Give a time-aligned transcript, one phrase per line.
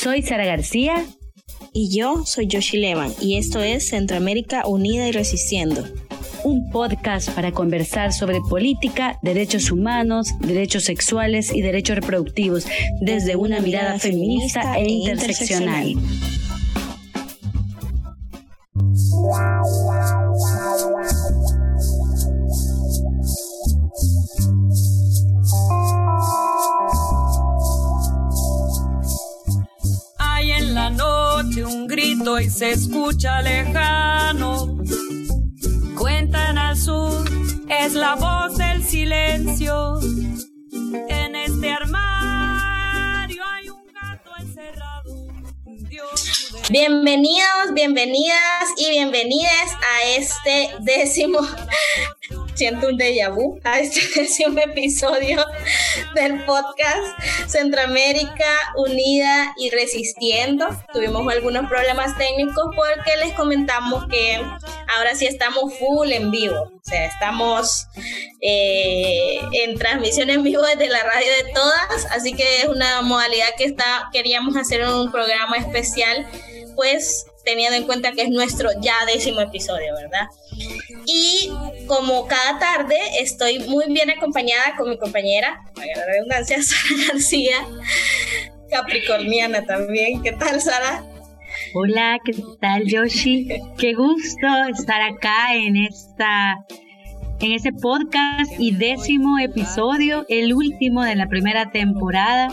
[0.00, 1.04] Soy Sara García.
[1.72, 5.84] Y yo soy Yoshi Levan y esto es Centroamérica Unida y Resistiendo.
[6.44, 12.64] Un podcast para conversar sobre política, derechos humanos, derechos sexuales y derechos reproductivos
[13.00, 15.94] desde una mirada feminista e interseccional.
[46.80, 51.40] Bienvenidos, bienvenidas y bienvenidas a este décimo,
[52.54, 55.44] siento un déjà vu, a este décimo episodio
[56.14, 57.18] del podcast
[57.48, 58.46] Centroamérica
[58.76, 60.68] Unida y Resistiendo.
[60.92, 64.36] Tuvimos algunos problemas técnicos porque les comentamos que
[64.96, 67.88] ahora sí estamos full en vivo, o sea, estamos
[68.40, 73.48] eh, en transmisión en vivo desde la radio de todas, así que es una modalidad
[73.56, 76.24] que está, queríamos hacer un programa especial
[76.78, 80.28] pues teniendo en cuenta que es nuestro ya décimo episodio, ¿verdad?
[81.06, 81.50] Y
[81.88, 87.56] como cada tarde estoy muy bien acompañada con mi compañera, vaya la redundancia, Sara García,
[88.70, 90.22] capricorniana también.
[90.22, 91.02] ¿Qué tal, Sara?
[91.74, 93.48] Hola, ¿qué tal, Yoshi?
[93.76, 96.64] Qué gusto estar acá en esta
[97.40, 102.48] en ese podcast y décimo episodio, el último de la primera temporada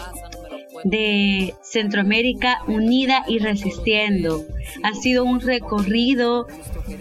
[0.84, 4.44] de Centroamérica unida y resistiendo.
[4.84, 6.48] Ha sido un recorrido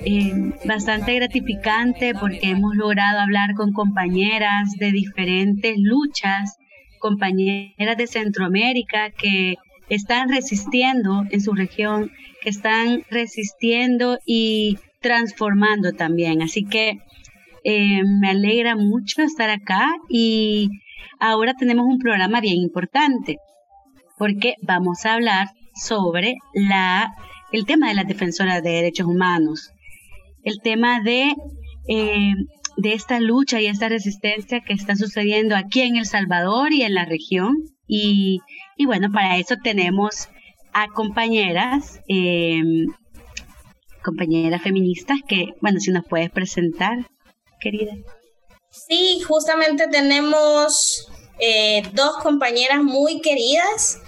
[0.05, 6.57] eh, bastante gratificante porque hemos logrado hablar con compañeras de diferentes luchas,
[6.99, 9.57] compañeras de Centroamérica que
[9.89, 16.43] están resistiendo en su región, que están resistiendo y transformando también.
[16.43, 17.01] Así que
[17.65, 20.71] eh, me alegra mucho estar acá y
[21.19, 23.39] ahora tenemos un programa bien importante
[24.19, 27.13] porque vamos a hablar sobre la,
[27.53, 29.71] el tema de las defensoras de derechos humanos,
[30.43, 31.35] el tema de,
[31.89, 32.33] eh,
[32.77, 36.95] de esta lucha y esta resistencia que está sucediendo aquí en El Salvador y en
[36.95, 37.55] la región.
[37.87, 38.41] Y,
[38.77, 40.29] y bueno, para eso tenemos
[40.73, 42.63] a compañeras, eh,
[44.03, 47.07] compañeras feministas que, bueno, si nos puedes presentar,
[47.61, 47.95] querida.
[48.71, 51.09] Sí, justamente tenemos
[51.39, 54.01] eh, dos compañeras muy queridas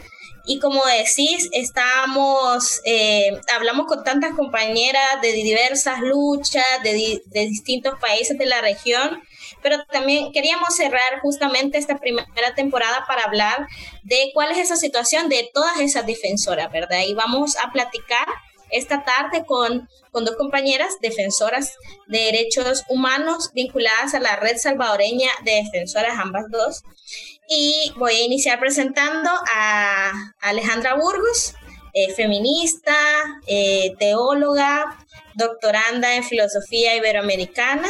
[0.47, 7.99] y como decís, estamos, eh, hablamos con tantas compañeras de diversas luchas, de, de, distintos
[7.99, 9.23] países de la región,
[9.61, 13.67] pero también queríamos cerrar justamente esta primera temporada para hablar
[14.05, 17.01] de cuál es esa situación de todas esas defensoras, ¿verdad?
[17.07, 18.27] Y vamos a platicar
[18.71, 25.31] esta tarde con, con dos compañeras defensoras de derechos humanos vinculadas a la red salvadoreña
[25.45, 26.83] de defensoras, ambas dos.
[27.49, 31.55] Y voy a iniciar presentando a Alejandra Burgos,
[31.93, 32.97] eh, feminista,
[33.47, 34.99] eh, teóloga,
[35.35, 37.89] doctoranda en filosofía iberoamericana.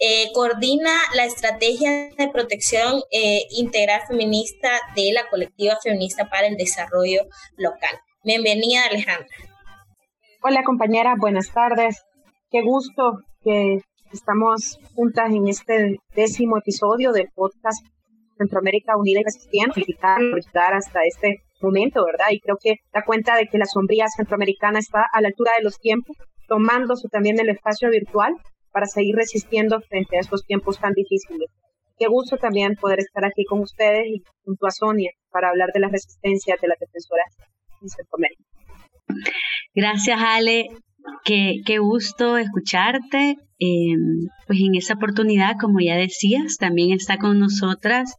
[0.00, 3.02] Eh, coordina la estrategia de protección
[3.50, 8.00] integral feminista de la colectiva feminista para el desarrollo local.
[8.24, 9.28] Bienvenida, Alejandra.
[10.42, 12.02] Hola, compañera, buenas tardes.
[12.50, 13.80] Qué gusto que
[14.12, 17.84] estamos juntas en este décimo episodio del podcast
[18.38, 22.26] Centroamérica Unida y Resistiendo, llegar hasta este momento, ¿verdad?
[22.30, 25.64] Y creo que da cuenta de que la sombría centroamericana está a la altura de
[25.64, 26.16] los tiempos,
[26.46, 28.34] tomándose también el espacio virtual
[28.72, 31.50] para seguir resistiendo frente a estos tiempos tan difíciles.
[31.98, 35.80] Qué gusto también poder estar aquí con ustedes y junto a Sonia para hablar de
[35.80, 37.36] la resistencia de las defensoras
[37.82, 38.44] en Centroamérica.
[39.74, 40.68] Gracias, Ale.
[41.24, 43.36] Qué, qué gusto escucharte.
[43.60, 43.94] Eh,
[44.46, 48.14] pues en esa oportunidad, como ya decías, también está con nosotras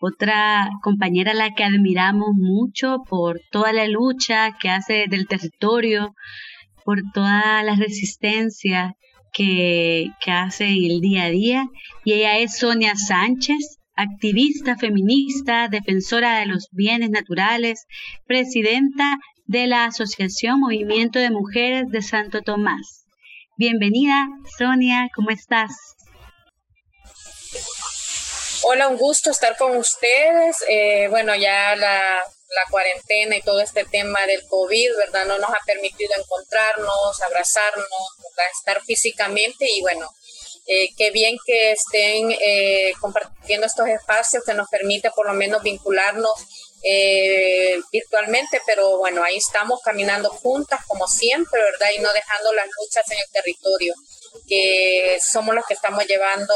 [0.00, 6.14] otra compañera a la que admiramos mucho por toda la lucha que hace del territorio,
[6.84, 8.94] por toda la resistencia
[9.32, 11.66] que, que hace en el día a día.
[12.04, 17.84] Y ella es Sonia Sánchez, activista feminista, defensora de los bienes naturales,
[18.26, 19.18] presidenta
[19.50, 23.04] de la Asociación Movimiento de Mujeres de Santo Tomás.
[23.56, 25.72] Bienvenida, Sonia, ¿cómo estás?
[28.62, 30.58] Hola, un gusto estar con ustedes.
[30.68, 32.22] Eh, bueno, ya la,
[32.70, 35.26] cuarentena y todo este tema del COVID, ¿verdad?
[35.26, 37.86] No nos ha permitido encontrarnos, abrazarnos,
[38.56, 40.08] estar físicamente y bueno,
[40.68, 45.60] eh, qué bien que estén eh, compartiendo estos espacios que nos permite por lo menos
[45.64, 51.90] vincularnos eh, virtualmente, pero bueno, ahí estamos caminando juntas como siempre, ¿verdad?
[51.96, 53.94] Y no dejando las luchas en el territorio,
[54.48, 56.54] que somos los que estamos llevando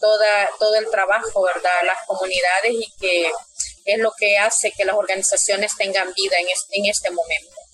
[0.00, 1.78] toda, todo el trabajo, ¿verdad?
[1.80, 3.30] A las comunidades y que
[3.84, 7.65] es lo que hace que las organizaciones tengan vida en en este momento.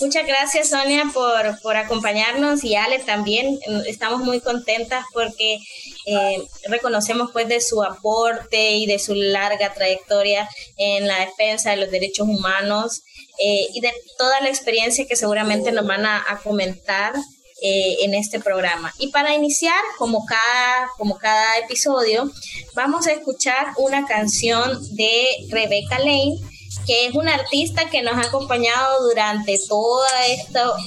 [0.00, 3.58] Muchas gracias Sonia por, por, acompañarnos y Ale también.
[3.86, 5.58] Estamos muy contentas porque
[6.06, 11.76] eh, reconocemos pues de su aporte y de su larga trayectoria en la defensa de
[11.76, 13.02] los derechos humanos
[13.38, 17.14] eh, y de toda la experiencia que seguramente nos van a, comentar
[17.62, 18.92] eh, en este programa.
[18.98, 22.30] Y para iniciar, como cada, como cada episodio,
[22.74, 26.51] vamos a escuchar una canción de Rebecca Lane
[26.86, 30.06] que es una artista que nos ha acompañado durante todos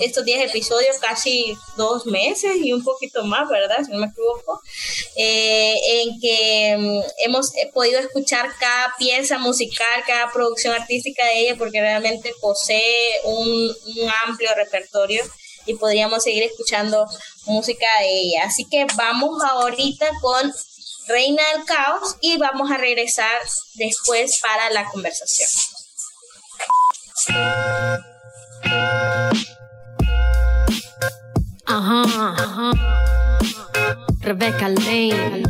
[0.01, 3.77] estos 10 episodios, casi dos meses y un poquito más, ¿verdad?
[3.85, 4.61] Si no me equivoco,
[5.15, 11.55] eh, en que mm, hemos podido escuchar cada pieza musical, cada producción artística de ella,
[11.57, 15.23] porque realmente posee un, un amplio repertorio
[15.65, 17.05] y podríamos seguir escuchando
[17.45, 18.43] música de ella.
[18.45, 20.53] Así que vamos ahorita con
[21.07, 23.41] Reina del Caos y vamos a regresar
[23.75, 25.74] después para la conversación.
[31.65, 32.03] Ajá,
[32.37, 32.71] ajá.
[34.19, 35.43] Rebecca Lane.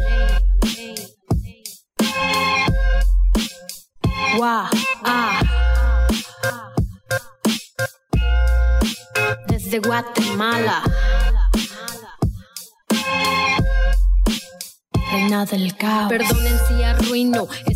[4.37, 4.67] Wow,
[5.03, 5.41] ah.
[9.47, 10.83] Desde Guatemala.
[15.15, 16.09] reina del caos.
[16.09, 17.47] Perdonen si arruino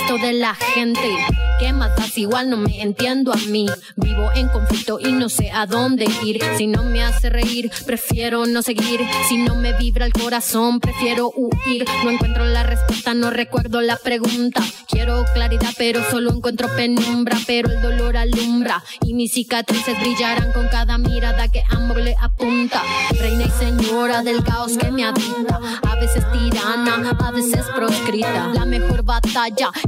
[0.00, 1.16] resto de la gente.
[1.58, 2.16] ¿Qué más das?
[2.16, 3.66] Igual no me entiendo a mí.
[3.96, 6.40] Vivo en conflicto y no sé a dónde ir.
[6.56, 9.00] Si no me hace reír, prefiero no seguir.
[9.28, 11.84] Si no me vibra el corazón, prefiero huir.
[12.02, 14.62] No encuentro la respuesta, no recuerdo la pregunta.
[14.88, 17.36] Quiero claridad, pero solo encuentro penumbra.
[17.46, 22.82] Pero el dolor alumbra y mis cicatrices brillarán con cada mirada que amor le apunta.
[23.18, 25.60] Reina y señora del caos que me habita.
[25.82, 28.48] A veces tirana, a veces proscrita.
[28.54, 29.70] La mejor batalla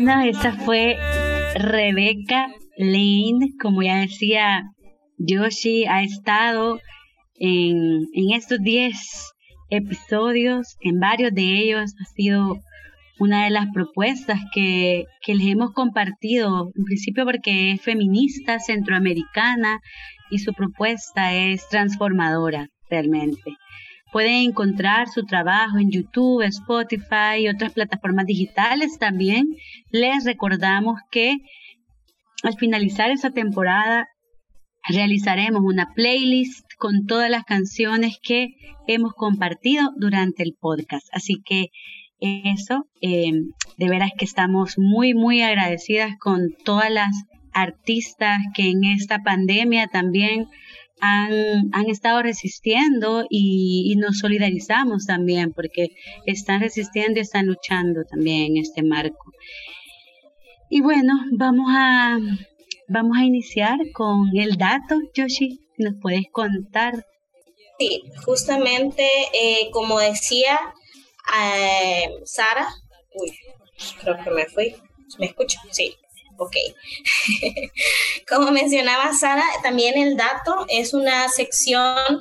[0.00, 0.96] Bueno, esa fue
[1.56, 4.62] Rebeca Lane, como ya decía
[5.16, 6.78] Yoshi, ha estado
[7.34, 8.96] en, en estos 10
[9.70, 12.60] episodios, en varios de ellos ha sido
[13.18, 19.80] una de las propuestas que, que les hemos compartido, en principio porque es feminista, centroamericana
[20.30, 23.56] y su propuesta es transformadora realmente.
[24.12, 29.44] Pueden encontrar su trabajo en YouTube, Spotify y otras plataformas digitales también.
[29.90, 31.36] Les recordamos que
[32.42, 34.06] al finalizar esa temporada
[34.88, 38.54] realizaremos una playlist con todas las canciones que
[38.86, 41.06] hemos compartido durante el podcast.
[41.12, 41.68] Así que
[42.20, 43.32] eso, eh,
[43.76, 47.10] de veras que estamos muy, muy agradecidas con todas las
[47.52, 50.46] artistas que en esta pandemia también
[51.00, 55.88] han, han estado resistiendo y, y, nos solidarizamos también porque
[56.26, 59.32] están resistiendo y están luchando también en este marco.
[60.70, 62.18] Y bueno, vamos a,
[62.88, 67.06] vamos a iniciar con el dato, Yoshi, ¿nos puedes contar?
[67.78, 70.58] Sí, justamente eh, como decía
[71.40, 72.66] eh, Sara,
[73.14, 73.30] uy,
[74.00, 74.74] creo que me fui,
[75.18, 75.58] ¿me escucho?
[75.70, 75.94] Sí,
[76.38, 76.56] ok.
[78.28, 82.20] como mencionaba Sara, también el dato es una sección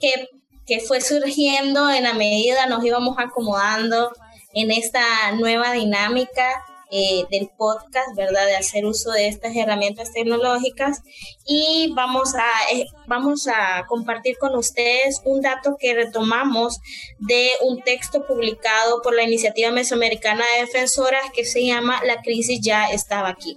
[0.00, 0.28] que,
[0.66, 4.12] que fue surgiendo en la medida nos íbamos acomodando
[4.54, 8.46] en esta nueva dinámica eh, del podcast, ¿verdad?
[8.46, 11.02] De hacer uso de estas herramientas tecnológicas
[11.46, 16.78] y vamos a, eh, vamos a compartir con ustedes un dato que retomamos
[17.18, 22.60] de un texto publicado por la Iniciativa Mesoamericana de Defensoras que se llama La crisis
[22.62, 23.56] ya estaba aquí.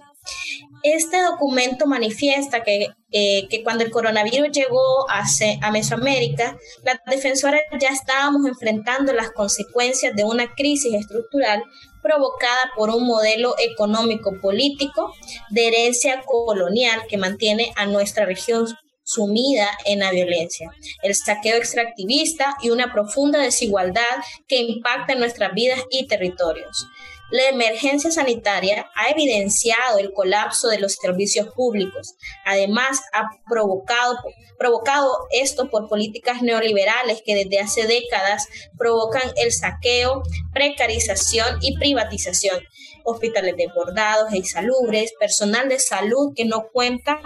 [0.83, 5.23] Este documento manifiesta que, eh, que cuando el coronavirus llegó a,
[5.61, 11.63] a Mesoamérica, las defensoras ya estábamos enfrentando las consecuencias de una crisis estructural
[12.01, 15.13] provocada por un modelo económico-político
[15.49, 18.67] de herencia colonial que mantiene a nuestra región
[19.03, 20.69] sumida en la violencia,
[21.03, 24.03] el saqueo extractivista y una profunda desigualdad
[24.47, 26.87] que impacta en nuestras vidas y territorios.
[27.31, 32.15] La emergencia sanitaria ha evidenciado el colapso de los servicios públicos.
[32.45, 34.17] Además, ha provocado,
[34.59, 38.47] provocado esto por políticas neoliberales que desde hace décadas
[38.77, 40.23] provocan el saqueo,
[40.53, 42.59] precarización y privatización.
[43.05, 47.21] Hospitales desbordados e insalubres, personal de salud que no cuenta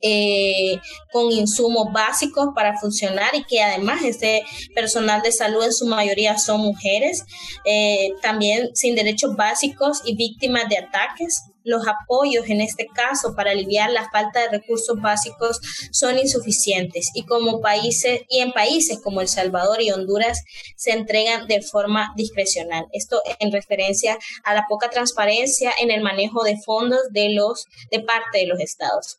[0.00, 0.78] eh,
[1.12, 4.42] con insumos básicos para funcionar y que además este
[4.74, 7.24] personal de salud en su mayoría son mujeres,
[7.64, 11.42] eh, también sin derechos básicos y víctimas de ataques.
[11.64, 15.60] Los apoyos en este caso para aliviar la falta de recursos básicos
[15.92, 20.42] son insuficientes y como países y en países como El Salvador y Honduras
[20.76, 22.86] se entregan de forma discrecional.
[22.92, 28.00] Esto en referencia a la poca transparencia en el manejo de fondos de los de
[28.00, 29.18] parte de los estados.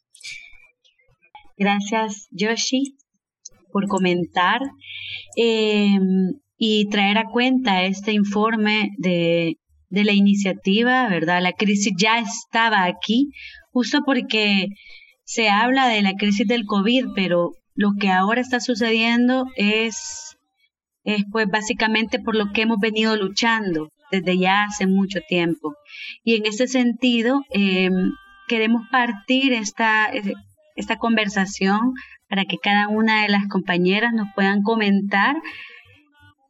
[1.60, 2.96] Gracias, Yoshi,
[3.74, 4.62] por comentar
[5.36, 9.58] em, y traer a cuenta este informe de,
[9.89, 11.42] de la iniciativa, ¿verdad?
[11.44, 13.32] La crisis ya estaba aquí,
[13.74, 14.68] justo porque
[15.25, 20.38] se habla de la crisis del COVID, pero lo que ahora está sucediendo es,
[21.04, 25.75] es pues básicamente por lo que hemos venido luchando desde ya hace mucho tiempo.
[26.24, 27.89] Y en ese sentido, eh,
[28.48, 30.10] queremos partir esta,
[30.79, 31.93] esta conversación
[32.27, 35.36] para que cada una de las compañeras nos puedan comentar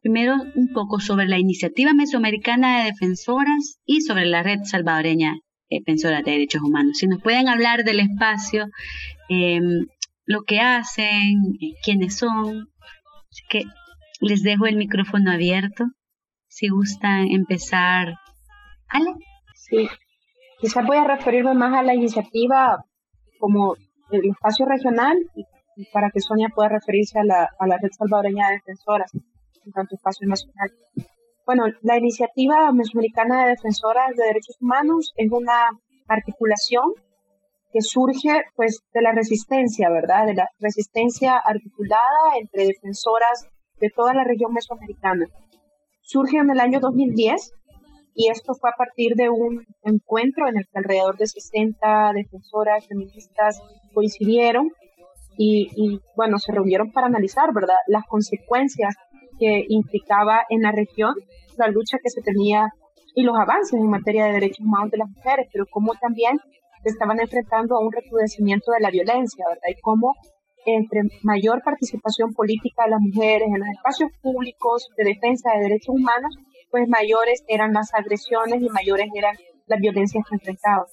[0.02, 5.34] primero un poco sobre la iniciativa mesoamericana de defensoras y sobre la red salvadoreña
[5.68, 6.98] defensora de derechos humanos.
[6.98, 8.66] Si nos pueden hablar del espacio,
[9.28, 9.86] em,
[10.24, 12.68] lo que hacen, eh, quiénes son.
[13.30, 13.64] Así que
[14.20, 15.84] les dejo el micrófono abierto.
[16.48, 18.14] Si gustan empezar.
[18.88, 19.12] ¿Ale?
[19.54, 19.88] Sí,
[20.60, 22.84] quizás voy a referirme más a la iniciativa
[23.38, 23.76] como
[24.12, 25.44] el espacio regional y,
[25.92, 29.94] para que Sonia pueda referirse a la, a la red salvadoreña de defensoras en tanto
[29.94, 30.70] espacio nacional.
[31.46, 35.70] Bueno, la iniciativa mesoamericana de defensoras de derechos humanos es una
[36.06, 36.92] articulación
[37.72, 40.26] que surge pues de la resistencia, ¿verdad?
[40.26, 43.48] De la resistencia articulada entre defensoras
[43.80, 45.26] de toda la región mesoamericana.
[46.02, 47.52] Surge en el año 2010
[48.14, 52.86] y esto fue a partir de un encuentro en el que alrededor de 60 defensoras
[52.86, 53.62] feministas
[53.94, 54.70] coincidieron
[55.42, 58.94] y, bueno, se reunieron para analizar, ¿verdad?, las consecuencias
[59.38, 61.14] que implicaba en la región
[61.56, 62.68] la lucha que se tenía
[63.14, 66.38] y los avances en materia de derechos humanos de las mujeres, pero cómo también
[66.82, 69.76] se estaban enfrentando a un recrudecimiento de la violencia, ¿verdad?
[69.76, 70.14] Y cómo
[70.66, 75.94] entre mayor participación política de las mujeres en los espacios públicos de defensa de derechos
[75.94, 76.36] humanos,
[76.70, 79.36] pues mayores eran las agresiones y mayores eran
[79.66, 80.86] las violencias que enfrentaban.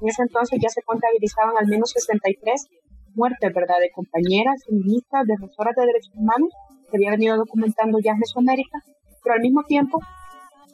[0.00, 2.66] En ese entonces ya se contabilizaban al menos 63
[3.14, 6.50] muertes, ¿verdad?, de compañeras feministas, defensoras de derechos humanos,
[6.90, 8.78] que había venido documentando ya en Mesoamérica,
[9.22, 10.00] pero al mismo tiempo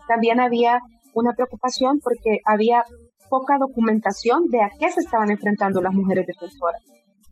[0.09, 0.81] también había
[1.15, 2.85] una preocupación porque había
[3.29, 6.83] poca documentación de a qué se estaban enfrentando las mujeres defensoras.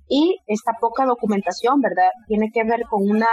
[0.09, 3.29] Y esta poca documentación, ¿verdad?, tiene que ver con una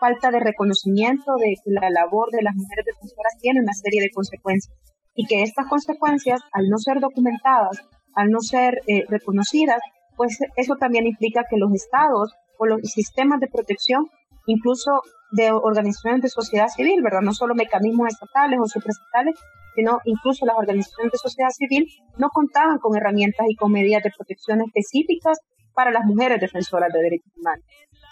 [0.00, 4.10] falta de reconocimiento de que la labor de las mujeres defensoras tiene una serie de
[4.10, 4.74] consecuencias
[5.14, 7.82] y que estas consecuencias, al no ser documentadas,
[8.14, 9.80] al no ser eh, reconocidas,
[10.16, 14.06] pues eso también implica que los estados o los sistemas de protección,
[14.46, 17.20] incluso de organizaciones de sociedad civil, ¿verdad?
[17.22, 19.38] No solo mecanismos estatales o supraestatales,
[19.74, 21.86] sino incluso las organizaciones de sociedad civil
[22.16, 25.38] no contaban con herramientas y con medidas de protección específicas
[25.74, 27.64] para las mujeres defensoras de derechos humanos.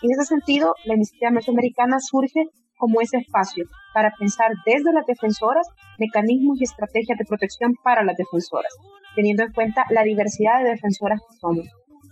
[0.03, 2.45] En ese sentido, la iniciativa mesoamericana surge
[2.77, 5.67] como ese espacio para pensar desde las defensoras
[5.99, 8.73] mecanismos y estrategias de protección para las defensoras,
[9.15, 11.67] teniendo en cuenta la diversidad de defensoras que somos.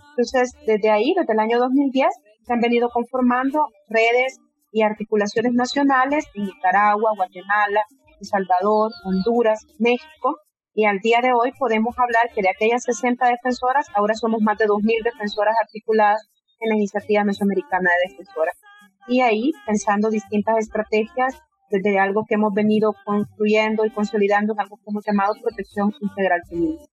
[0.09, 2.07] Entonces, desde ahí, desde el año 2010,
[2.43, 4.37] se han venido conformando redes
[4.71, 7.83] y articulaciones nacionales en Nicaragua, Guatemala,
[8.19, 10.37] El Salvador, Honduras, México,
[10.75, 14.57] y al día de hoy podemos hablar que de aquellas 60 defensoras, ahora somos más
[14.57, 16.29] de 2.000 defensoras articuladas
[16.59, 18.55] en la iniciativa mesoamericana de defensoras.
[19.07, 24.89] Y ahí, pensando distintas estrategias, desde algo que hemos venido construyendo y consolidando, algo que
[24.89, 26.85] hemos llamado protección integral feminista.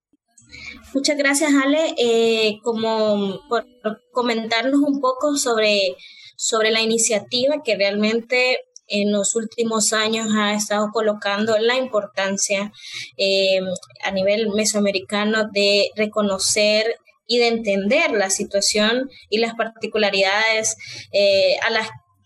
[0.94, 3.66] Muchas gracias, Ale, eh, como por
[4.12, 5.96] comentarnos un poco sobre,
[6.36, 8.58] sobre la iniciativa que realmente
[8.92, 12.72] en los últimos años ha estado colocando la importancia
[13.16, 13.60] eh,
[14.04, 20.76] a nivel mesoamericano de reconocer y de entender la situación y las particularidades
[21.12, 21.56] eh,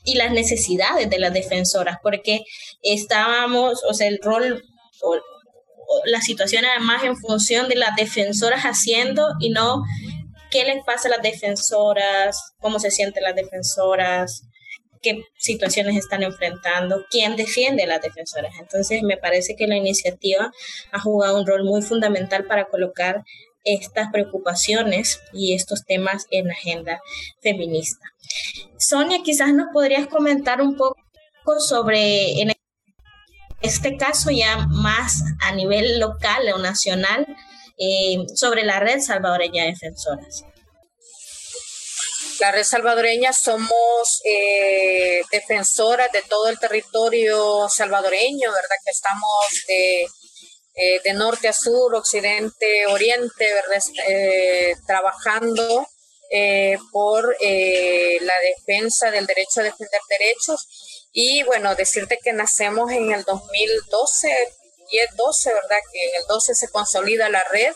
[0.05, 2.41] y las necesidades de las defensoras, porque
[2.83, 4.63] estábamos, o sea, el rol
[5.03, 5.17] o,
[6.07, 9.85] la situación era más en función de las defensoras haciendo y no
[10.51, 14.43] qué les pasa a las defensoras, cómo se sienten las defensoras,
[15.07, 18.55] qué situaciones están enfrentando, quién defiende a las defensoras.
[18.59, 20.51] Entonces, me parece que la iniciativa
[20.91, 23.25] ha jugado un rol muy fundamental para colocar
[23.63, 27.01] estas preocupaciones y estos temas en la agenda
[27.41, 28.05] feminista.
[28.79, 30.97] Sonia, quizás nos podrías comentar un poco
[31.59, 32.53] sobre, en
[33.61, 37.27] este caso ya más a nivel local o nacional,
[37.79, 40.45] eh, sobre la red salvadoreña de defensoras.
[42.41, 48.77] La red salvadoreña somos eh, defensoras de todo el territorio salvadoreño, ¿verdad?
[48.85, 50.07] Que estamos de,
[50.75, 53.83] eh, norte a sur, occidente, oriente, ¿verdad?
[54.09, 55.87] Eh, trabajando
[56.91, 60.67] por la defensa del derecho a defender derechos.
[61.13, 64.29] Y bueno, decirte que nacemos en el 2012,
[64.91, 65.79] 10, 12, ¿verdad?
[65.93, 67.73] Que en el 12 se consolida la red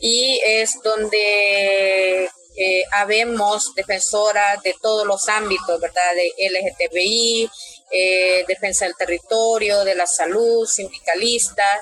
[0.00, 6.12] y es donde eh, habemos defensoras de todos los ámbitos, ¿verdad?
[6.16, 7.48] De LGTBI,
[7.92, 11.78] eh, defensa del territorio, de la salud, sindicalistas,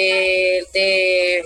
[0.00, 1.44] eh, de,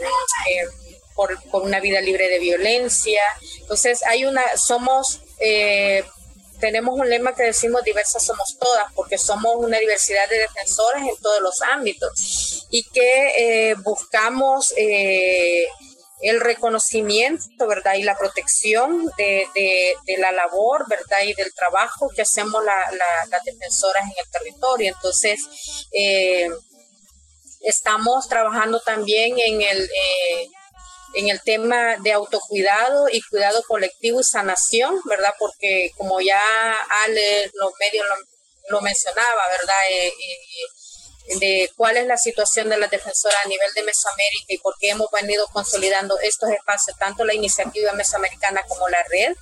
[1.14, 3.20] por, una vida libre de violencia.
[3.58, 5.20] Entonces, hay una, somos,
[6.58, 11.16] tenemos un lema que decimos diversas somos todas, porque somos una diversidad de defensoras en
[11.20, 14.72] todos los ámbitos y que buscamos
[16.22, 17.94] el reconocimiento, ¿verdad?
[17.94, 21.22] Y la protección de, de, la labor, ¿verdad?
[21.24, 24.92] Y del trabajo que hacemos las defensoras en el territorio.
[24.94, 25.40] Entonces,
[25.92, 26.48] eh,
[27.60, 30.48] estamos trabajando también en el, eh,
[31.14, 35.34] en el tema de autocuidado y cuidado colectivo y sanación, ¿verdad?
[35.38, 36.40] Porque como ya
[37.04, 38.06] Ale, los medios
[38.68, 39.74] lo, mencionaba, ¿verdad?
[39.90, 40.12] Eh,
[41.38, 44.90] de cuál es la situación de la defensora a nivel de Mesoamérica y por qué
[44.90, 49.34] hemos venido consolidando estos espacios, tanto la iniciativa mesoamericana como la red.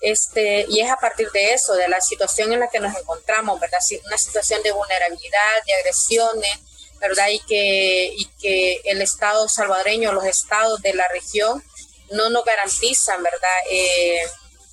[0.00, 3.58] Este, y es a partir de eso, de la situación en la que nos encontramos,
[3.58, 3.80] ¿verdad?
[4.06, 6.58] Una situación de vulnerabilidad, de agresiones,
[7.00, 7.28] ¿verdad?
[7.28, 11.62] Y que, y que el Estado salvadoreño, los estados de la región,
[12.10, 13.58] no nos garantizan, ¿verdad?
[13.70, 14.22] Eh,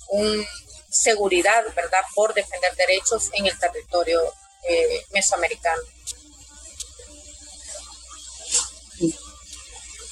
[0.08, 0.46] un
[0.88, 2.00] seguridad, ¿verdad?
[2.14, 4.20] Por defender derechos en el territorio
[4.68, 5.82] eh, mesoamericano.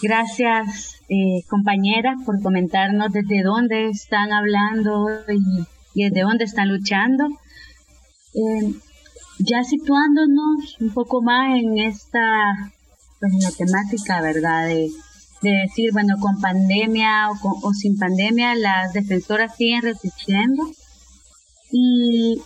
[0.07, 5.07] Gracias, eh, compañeras, por comentarnos desde dónde están hablando
[5.95, 7.25] y, desde dónde están luchando.
[8.35, 8.75] Eh,
[9.39, 12.21] ya situándonos un poco más en esta,
[13.19, 14.69] pues en la temática, ¿verdad?
[14.69, 14.91] De,
[15.41, 20.65] decir, bueno, con pandemia o, o sin pandemia, las defensoras siguen resistiendo.
[21.73, 22.43] Y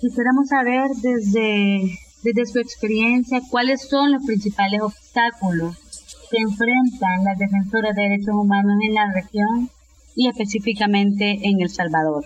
[0.00, 5.85] quisiéramos saber desde, desde su experiencia cuáles son los principales obstáculos
[6.30, 9.70] que enfrentan las defensoras de derechos humanos en la región
[10.14, 12.24] y específicamente en El Salvador.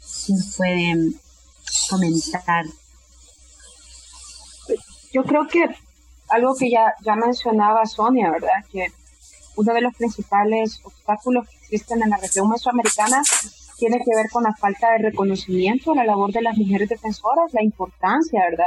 [0.00, 1.14] Si pueden
[1.88, 2.64] comentar.
[5.12, 5.64] Yo creo que
[6.28, 8.64] algo que ya, ya mencionaba Sonia, ¿verdad?
[8.70, 8.86] Que
[9.56, 13.22] uno de los principales obstáculos que existen en la región mesoamericana
[13.76, 17.52] tiene que ver con la falta de reconocimiento a la labor de las mujeres defensoras,
[17.52, 18.64] la importancia, ¿verdad?,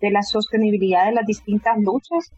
[0.00, 2.32] de la sostenibilidad de las distintas luchas.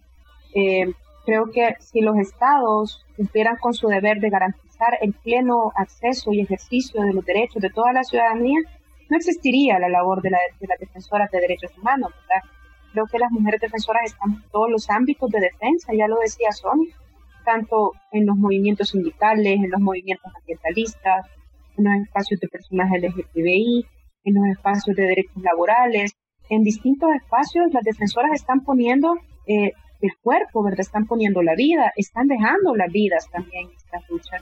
[0.55, 0.93] Eh,
[1.29, 6.41] creo que si los estados cumplieran con su deber de garantizar el pleno acceso y
[6.41, 8.59] ejercicio de los derechos de toda la ciudadanía,
[9.11, 12.15] no existiría la labor de, la, de las defensoras de derechos humanos.
[12.95, 16.51] Creo que las mujeres defensoras están en todos los ámbitos de defensa, ya lo decía
[16.51, 16.97] Sonia,
[17.45, 21.27] tanto en los movimientos sindicales, en los movimientos ambientalistas,
[21.77, 23.85] en los espacios de personas LGTBI,
[24.25, 26.11] en los espacios de derechos laborales,
[26.49, 29.13] en distintos espacios las defensoras están poniendo
[29.47, 30.81] eh, el cuerpo, ¿verdad?
[30.81, 34.37] Están poniendo la vida, están dejando las vidas también en esta lucha.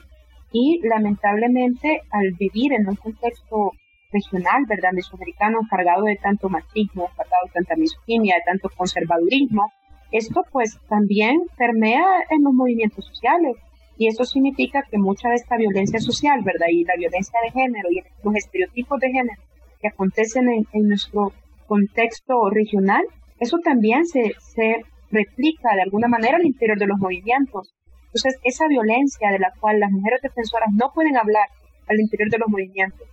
[0.52, 3.72] Y lamentablemente al vivir en un contexto
[4.12, 4.90] regional, ¿verdad?
[4.92, 9.72] Mesoamericano cargado de tanto machismo, cargado de tanta misoginia, de tanto conservadurismo,
[10.12, 13.56] esto pues también permea en los movimientos sociales.
[13.98, 16.66] Y eso significa que mucha de esta violencia social, ¿verdad?
[16.70, 19.42] Y la violencia de género y los estereotipos de género
[19.80, 21.32] que acontecen en, nuestro
[21.66, 23.04] contexto regional,
[23.40, 24.84] eso también se, se
[25.16, 27.74] replica de alguna manera al interior de los movimientos.
[28.06, 31.48] Entonces, esa violencia de la cual las mujeres defensoras no pueden hablar
[31.88, 33.06] al interior de los movimientos,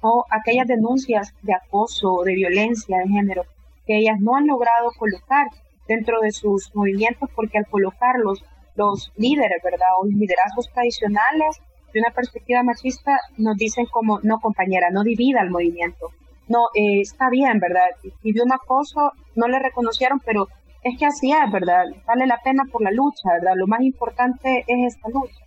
[0.00, 3.42] o aquellas denuncias de acoso, o de violencia de género,
[3.86, 5.46] que ellas no han logrado colocar
[5.86, 8.44] dentro de sus movimientos, porque al colocarlos
[8.76, 9.88] los líderes, ¿verdad?
[10.00, 11.60] O los liderazgos tradicionales
[11.92, 16.06] de una perspectiva machista nos dicen como, no compañera, no divida el movimiento.
[16.48, 17.86] No, eh, está bien, ¿verdad?
[18.22, 20.48] Vivió un acoso, no le reconocieron, pero
[20.82, 21.84] es que así es, ¿verdad?
[22.06, 23.54] Vale la pena por la lucha, ¿verdad?
[23.56, 25.44] Lo más importante es esta lucha.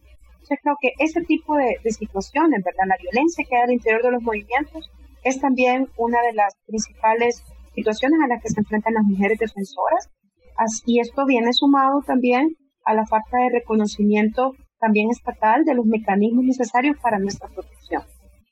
[0.50, 2.86] Yo creo que ese tipo de, de situaciones, ¿verdad?
[2.88, 4.92] La violencia que hay al interior de los movimientos
[5.24, 7.44] es también una de las principales
[7.74, 10.10] situaciones a las que se enfrentan las mujeres defensoras.
[10.86, 16.44] Y esto viene sumado también a la falta de reconocimiento también estatal de los mecanismos
[16.44, 18.04] necesarios para nuestra protección.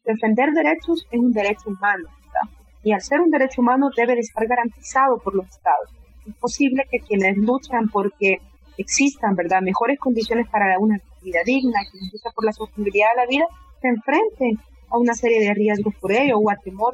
[0.06, 2.62] Defender derechos es un derecho humano, ¿verdad?
[2.84, 5.89] y al ser un derecho humano debe de estar garantizado por los estados.
[6.27, 8.38] Es posible que quienes luchan porque
[8.77, 13.27] existan, ¿verdad?, mejores condiciones para una vida digna, quienes luchan por la sostenibilidad de la
[13.27, 13.45] vida,
[13.81, 16.93] se enfrenten a una serie de riesgos por ello o a temor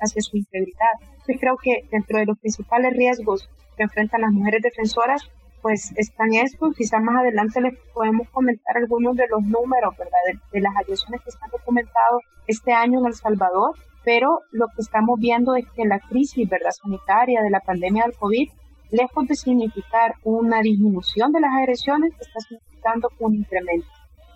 [0.00, 0.94] hacia su integridad.
[1.28, 5.30] Yo creo que dentro de los principales riesgos que enfrentan las mujeres defensoras
[5.66, 6.76] pues están estos.
[6.76, 10.40] Quizás más adelante les podemos comentar algunos de los números, ¿verdad?
[10.52, 13.74] De, las agresiones que están documentados este año en El Salvador,
[14.06, 16.70] pero lo que estamos viendo es que la crisis, ¿verdad?
[16.70, 18.48] Sanitaria de la pandemia del COVID,
[18.92, 23.88] lejos de significar una disminución de las agresiones, está significando un incremento.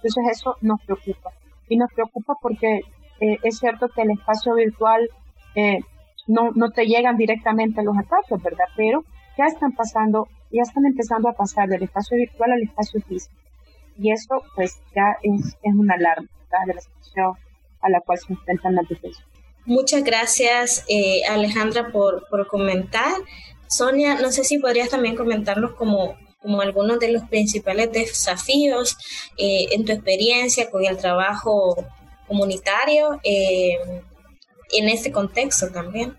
[0.02, 1.30] Entonces eso nos preocupa.
[1.68, 2.80] Y nos preocupa porque
[3.20, 5.08] eh, es cierto que el espacio virtual
[5.54, 5.78] eh,
[6.26, 8.66] no, no te llegan directamente los ataques, ¿verdad?
[8.76, 9.04] Pero
[9.38, 13.36] ya están pasando ya están empezando a pasar del espacio virtual al espacio físico.
[13.96, 16.26] Y eso pues ya es, es una alarma
[16.66, 17.34] de la situación
[17.82, 19.29] a la cual se enfrentan las defensas.
[19.66, 23.14] Muchas gracias eh, Alejandra por, por comentar.
[23.68, 28.96] Sonia, no sé si podrías también comentarnos como, como algunos de los principales desafíos
[29.36, 31.76] eh, en tu experiencia con el trabajo
[32.26, 33.78] comunitario eh,
[34.72, 36.18] en este contexto también.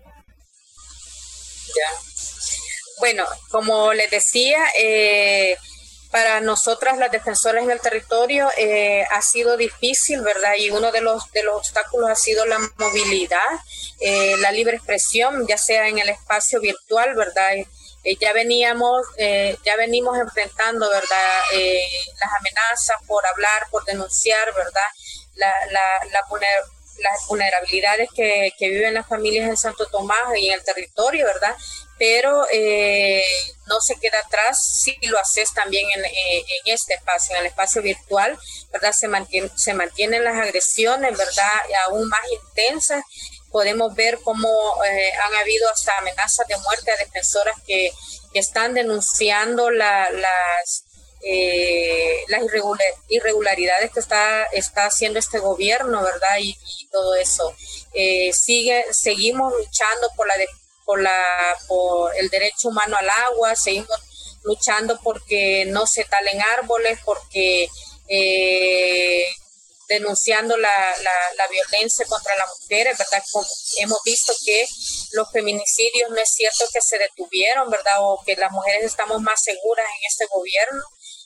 [1.68, 2.12] Ya,
[3.02, 5.56] bueno, como les decía, eh,
[6.12, 10.52] para nosotras las defensoras en el territorio eh, ha sido difícil, ¿verdad?
[10.58, 13.40] Y uno de los, de los obstáculos ha sido la movilidad,
[13.98, 17.52] eh, la libre expresión, ya sea en el espacio virtual, ¿verdad?
[18.20, 19.06] ya veníamos,
[19.64, 21.40] ya venimos enfrentando, ¿verdad?
[21.52, 24.90] las amenazas por hablar, por denunciar, ¿verdad?
[25.36, 26.20] La, la, la
[27.02, 31.56] las vulnerabilidades que, que, viven las familias en Santo Tomás y en el territorio, ¿verdad?
[32.02, 33.22] pero eh,
[33.68, 37.46] no se queda atrás si lo haces también en, eh, en, este espacio, en el
[37.46, 38.36] espacio virtual,
[38.72, 38.90] ¿verdad?
[38.92, 41.52] Se, mantiene, se mantienen las agresiones, ¿verdad?
[41.86, 43.04] Aún más intensas.
[43.52, 44.48] Podemos ver cómo
[44.84, 47.92] eh, han habido hasta amenazas de muerte a defensoras que,
[48.32, 50.84] que están denunciando la, las,
[52.28, 52.42] las
[53.08, 56.38] irregularidades que está, está haciendo este gobierno, ¿verdad?
[56.40, 56.56] Y,
[56.90, 57.54] todo eso.
[58.32, 63.88] sigue, seguimos luchando por la defensa por, la, por el derecho humano al agua, seguimos
[64.42, 67.68] luchando porque no se talen árboles, porque
[68.08, 69.26] eh,
[69.88, 70.96] denunciando la,
[71.36, 73.22] la, violencia contra las mujeres, ¿verdad?
[73.78, 74.66] hemos visto que
[75.12, 77.96] los feminicidios no es cierto que se detuvieron, ¿verdad?
[78.00, 80.82] O que las mujeres estamos más seguras en este gobierno,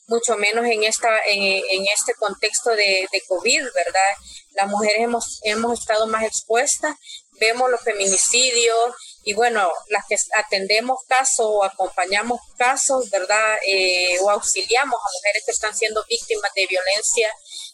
[0.07, 4.13] mucho menos en, esta, en, este contexto de, de, COVID, ¿verdad?
[4.53, 6.95] Las mujeres hemos, hemos estado más expuestas,
[7.41, 13.57] vemos los feminicidios, y bueno, las que atendemos casos o acompañamos casos, ¿verdad?
[13.67, 17.29] Eh, o auxiliamos a mujeres que están siendo víctimas de violencia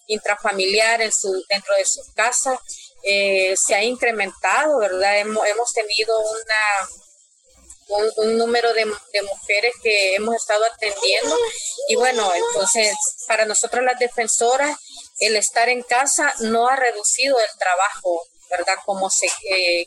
[0.07, 2.59] intrafamiliar en su, dentro de sus casas,
[3.05, 5.19] eh, se ha incrementado, ¿verdad?
[5.19, 6.89] Hemos, hemos tenido una,
[8.17, 11.37] un, número de, de, mujeres que hemos estado atendiendo
[11.89, 14.77] y bueno, entonces para nosotros las defensoras
[15.21, 18.77] el estar en casa no ha reducido el trabajo, ¿verdad?
[18.85, 19.27] Como se...
[19.51, 19.87] Eh,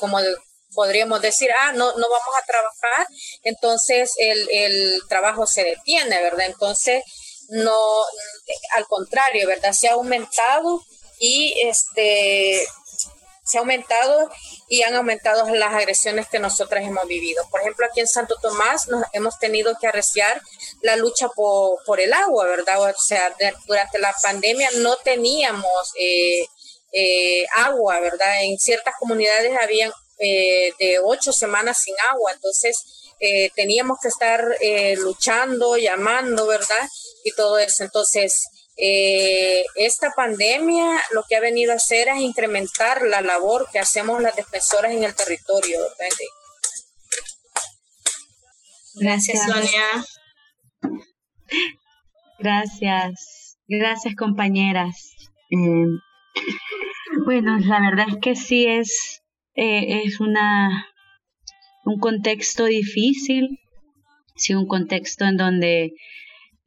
[0.00, 0.18] como
[0.74, 3.06] podríamos decir, ah, no, no vamos a trabajar,
[3.42, 6.46] entonces el, el trabajo se detiene, ¿verdad?
[6.46, 7.02] Entonces,
[7.48, 7.76] no,
[8.76, 9.72] al contrario, ¿verdad?
[9.72, 10.82] Se ha aumentado
[11.18, 12.64] y este
[13.48, 14.30] se ha aumentado
[14.68, 17.42] y han aumentado las agresiones que nosotras hemos vivido.
[17.50, 20.40] Por ejemplo, aquí en Santo Tomás nos hemos tenido que arreciar
[20.82, 22.80] la lucha por, por el agua, ¿verdad?
[22.82, 23.34] O sea,
[23.66, 26.46] durante la pandemia no teníamos eh,
[26.92, 28.42] eh, agua, ¿verdad?
[28.44, 34.42] En ciertas comunidades habían eh, de ocho semanas sin agua, entonces eh, teníamos que estar
[34.98, 36.88] luchando, llamando, ¿verdad?
[37.24, 37.84] Y todo eso.
[37.84, 38.46] Entonces,
[38.78, 44.36] esta pandemia lo que ha venido a hacer es incrementar la labor que hacemos las
[44.36, 46.16] defensoras en el territorio, ¿verdad?
[48.94, 50.04] Gracias, Sonia.
[52.38, 55.12] Gracias, gracias compañeras.
[57.24, 59.22] bueno, la verdad es que sí es
[59.60, 60.86] eh, es una,
[61.84, 63.58] un contexto difícil,
[64.36, 65.94] sí, un contexto en donde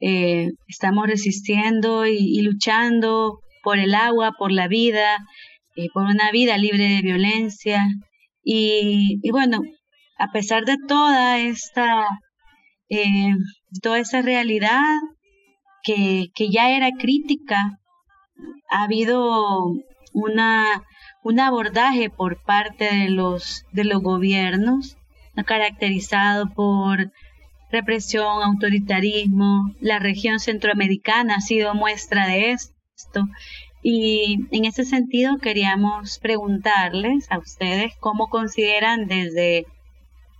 [0.02, 5.18] eh, estamos resistiendo y, luchando por el agua, por la vida,
[5.76, 7.86] eh, por una vida libre de violencia.
[8.44, 9.60] Y, bueno,
[10.18, 12.06] a pesar de toda esta,
[13.82, 14.82] toda esa realidad
[15.84, 17.78] que, que ya era crítica,
[18.70, 19.72] ha habido
[20.12, 20.82] una
[21.22, 24.96] un abordaje por parte de los, de los gobiernos,
[25.46, 27.12] caracterizado por
[27.72, 29.74] represión, autoritarismo.
[29.80, 33.24] La región centroamericana ha sido muestra de esto.
[33.82, 39.66] Y en ese sentido queríamos preguntarles a ustedes cómo consideran desde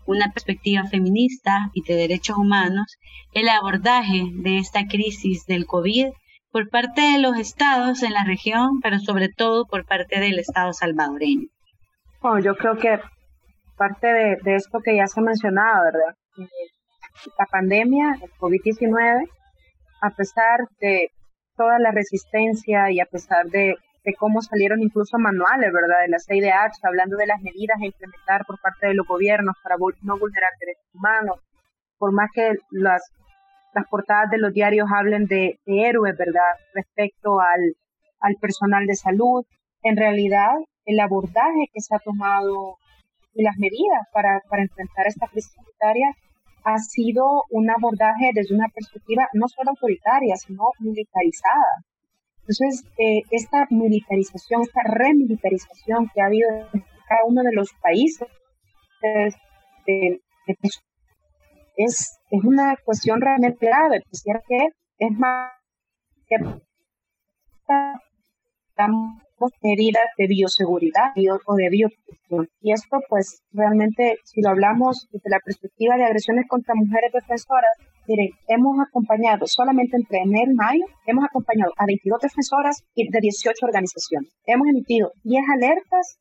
[0.06, 2.96] una perspectiva feminista y de derechos humanos
[3.32, 6.08] el abordaje de esta crisis del COVID
[6.52, 10.72] por parte de los estados en la región, pero sobre todo por parte del estado
[10.72, 11.48] salvadoreño.
[12.20, 13.00] Bueno, yo creo que
[13.76, 16.48] parte de, esto que ya se ha mencionado, ¿verdad?
[17.38, 19.28] La pandemia, el COVID-19,
[20.00, 21.10] a pesar de
[21.56, 23.76] toda la resistencia y a pesar de,
[24.18, 26.00] cómo salieron incluso manuales, ¿verdad?
[26.02, 29.76] De la CIDH, hablando de las medidas a implementar por parte de los gobiernos para
[29.76, 31.38] no vulnerar derechos humanos,
[31.98, 33.02] por más que las
[33.74, 36.52] las portadas de los diarios hablen de, héroes, ¿verdad?
[36.74, 37.74] Respecto al,
[38.20, 39.44] al personal de salud.
[39.82, 40.52] En realidad,
[40.84, 42.76] el abordaje que se ha tomado
[43.34, 46.08] y las medidas para, para enfrentar esta crisis sanitaria
[46.64, 51.84] ha sido un abordaje desde una perspectiva no solo autoritaria, sino militarizada.
[52.40, 58.28] Entonces, eh, esta militarización, esta remilitarización que ha habido en cada uno de los países
[59.00, 59.34] de,
[59.86, 60.20] de,
[61.76, 65.52] es, es una cuestión realmente grave, pues, que es más
[66.26, 66.36] que
[68.68, 69.21] estamos
[69.62, 71.12] medidas de bioseguridad
[71.46, 72.48] o de bioprotección.
[72.60, 77.72] Y esto, pues, realmente, si lo hablamos desde la perspectiva de agresiones contra mujeres defensoras,
[78.06, 83.18] miren, hemos acompañado solamente entre enero y mayo, hemos acompañado a 22 defensoras y de
[83.20, 84.32] 18 organizaciones.
[84.46, 86.18] Hemos emitido 10 alertas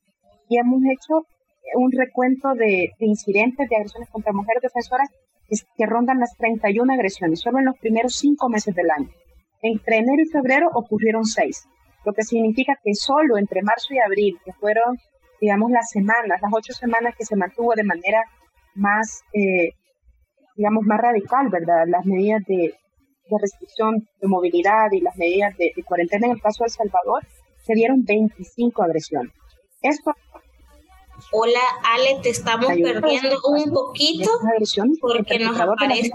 [0.48, 1.26] y hemos hecho
[1.74, 5.08] un recuento de, de incidentes de agresiones contra mujeres defensoras
[5.76, 9.08] que rondan las 31 agresiones, solo en los primeros cinco meses del año.
[9.62, 11.68] Entre enero y febrero ocurrieron seis,
[12.04, 14.98] lo que significa que solo entre marzo y abril, que fueron,
[15.40, 18.22] digamos, las semanas, las ocho semanas que se mantuvo de manera
[18.74, 19.72] más, eh,
[20.56, 21.84] digamos, más radical, ¿verdad?
[21.86, 22.74] Las medidas de,
[23.40, 27.26] restricción de movilidad y las medidas de, de, cuarentena en el caso de El Salvador,
[27.62, 29.32] se dieron 25 agresiones.
[29.80, 30.14] Esto
[31.30, 31.60] Hola,
[31.94, 34.30] Ale, te estamos perdiendo un poquito
[35.00, 36.10] porque nos aparece.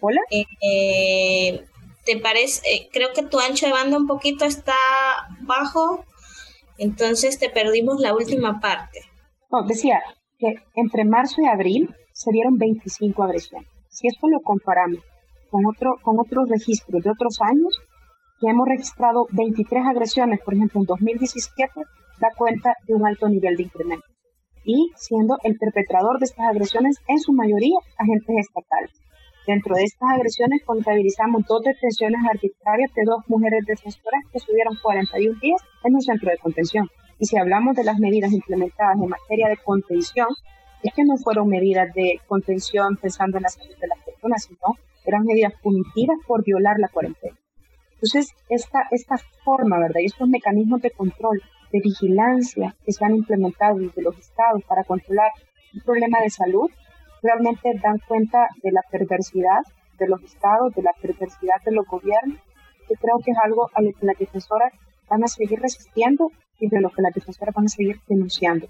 [0.00, 0.20] Hola.
[0.30, 1.64] Eh,
[2.08, 2.62] ¿Te parece?
[2.64, 4.72] Eh, creo que tu ancho de banda un poquito está
[5.42, 6.06] bajo,
[6.78, 9.00] entonces te perdimos la última parte.
[9.66, 10.00] Decía,
[10.38, 13.68] que entre marzo y abril se dieron 25 agresiones.
[13.90, 15.00] Si esto lo comparamos
[15.50, 17.78] con, otro, con otros registros de otros años,
[18.40, 21.72] que hemos registrado 23 agresiones, por ejemplo, en 2017,
[22.22, 24.06] da cuenta de un alto nivel de incremento.
[24.64, 29.07] Y siendo el perpetrador de estas agresiones en su mayoría agentes estatales.
[29.48, 35.40] Dentro de estas agresiones contabilizamos dos detenciones arbitrarias de dos mujeres defensoras que estuvieron 41
[35.40, 36.86] días en un centro de contención.
[37.18, 40.28] Y si hablamos de las medidas implementadas en materia de contención,
[40.82, 44.76] es que no fueron medidas de contención pensando en la salud de las personas, sino
[45.06, 47.38] eran medidas punitivas por violar la cuarentena.
[47.94, 50.00] Entonces, esta, esta forma, ¿verdad?
[50.02, 51.40] Y estos mecanismos de control,
[51.72, 55.30] de vigilancia que se han implementado desde los estados para controlar
[55.72, 56.68] un problema de salud,
[57.22, 59.60] realmente dan cuenta de la perversidad
[59.98, 62.38] de los estados, de la perversidad de los gobiernos.
[62.88, 64.72] Yo creo que es algo a lo que las defensoras
[65.08, 68.66] van a seguir resistiendo y de lo que las defensoras van a seguir denunciando.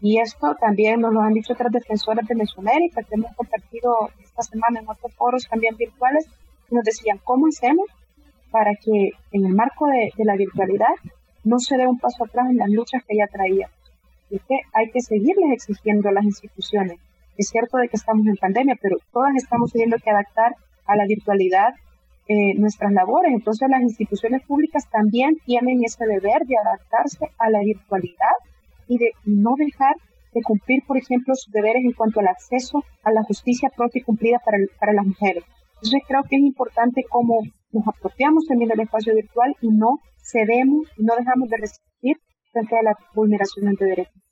[0.00, 4.42] Y esto también nos lo han dicho otras defensoras de Mesoamérica que hemos compartido esta
[4.42, 6.26] semana en otros foros también virtuales,
[6.68, 7.86] que nos decían, ¿cómo hacemos
[8.50, 10.94] para que en el marco de, de la virtualidad
[11.44, 13.70] no se dé un paso atrás en las luchas que ya traía?
[14.28, 16.98] Y que hay que seguirles exigiendo a las instituciones
[17.36, 20.54] es cierto de que estamos en pandemia, pero todas estamos teniendo que adaptar
[20.86, 21.74] a la virtualidad
[22.28, 23.32] eh, nuestras labores.
[23.32, 28.36] Entonces las instituciones públicas también tienen ese deber de adaptarse a la virtualidad
[28.88, 29.94] y de no dejar
[30.32, 34.04] de cumplir, por ejemplo, sus deberes en cuanto al acceso a la justicia propia y
[34.04, 35.44] cumplida para, para las mujeres.
[35.76, 37.40] Entonces creo que es importante cómo
[37.72, 42.16] nos apropiamos también del espacio virtual y no cedemos no dejamos de resistir
[42.52, 44.22] frente a la vulneración de derechos.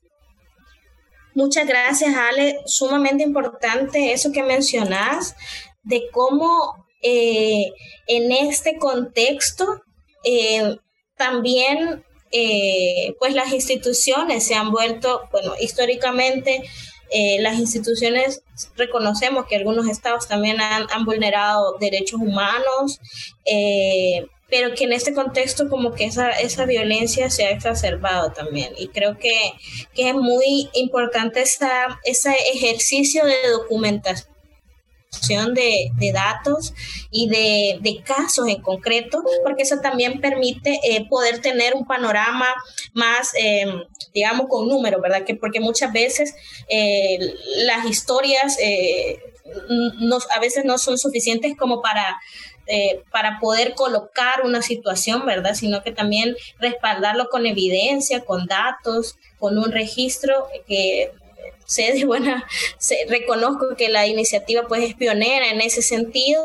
[1.35, 2.59] Muchas gracias, Ale.
[2.65, 5.35] Sumamente importante eso que mencionas
[5.83, 7.73] de cómo eh,
[8.07, 9.81] en este contexto
[10.23, 10.77] eh,
[11.17, 16.63] también eh, pues las instituciones se han vuelto, bueno, históricamente
[17.41, 18.41] las instituciones
[18.75, 22.99] reconocemos que algunos estados también han vulnerado derechos humanos,
[24.53, 28.71] pero que en este contexto como que esa, esa violencia se ha exacerbado también.
[28.77, 29.33] Y creo que,
[29.95, 36.75] que es muy importante esa, ese ejercicio de documentación de, de, datos
[37.09, 42.53] y de, de, casos en concreto, porque eso también permite eh, poder tener un panorama
[42.93, 43.65] más, eh,
[44.13, 45.25] digamos, con números, ¿verdad?
[45.25, 46.35] Que porque muchas veces
[46.69, 47.17] eh,
[47.65, 48.55] las historias
[49.99, 52.19] no, a veces no son suficientes como para
[52.67, 55.53] eh, para poder colocar una situación, ¿verdad?
[55.53, 61.11] Sino que también respaldarlo con evidencia, con datos, con un registro que
[61.65, 62.45] sé de buena,
[63.09, 66.41] reconozco que la iniciativa pues es pionera en ese sentido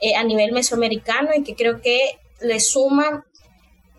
[0.00, 3.24] eh, a nivel mesoamericano y que creo que le suma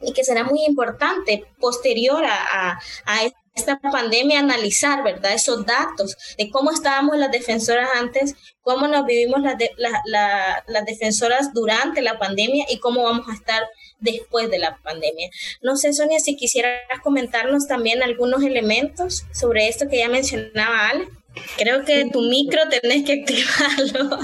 [0.01, 5.33] y que será muy importante posterior a, a esta pandemia analizar, ¿verdad?
[5.33, 12.01] Esos datos de cómo estábamos las defensoras antes, cómo nos vivimos las, las defensoras durante
[12.01, 13.63] la pandemia y cómo vamos a estar
[13.99, 15.29] después de la pandemia.
[15.61, 21.09] No sé, Sonia, si quisieras comentarnos también algunos elementos sobre esto que ya mencionaba Ale.
[21.57, 24.17] Creo que tu micro tenés que activarlo.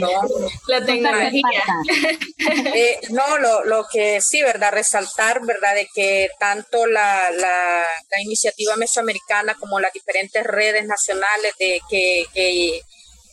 [0.00, 0.10] no,
[0.68, 1.64] la tecnología.
[2.74, 4.72] Eh, no, lo, lo, que sí, ¿verdad?
[4.72, 5.74] Resaltar, ¿verdad?
[5.74, 12.24] De que tanto la, la, la, iniciativa mesoamericana como las diferentes redes nacionales de que,
[12.32, 12.80] que,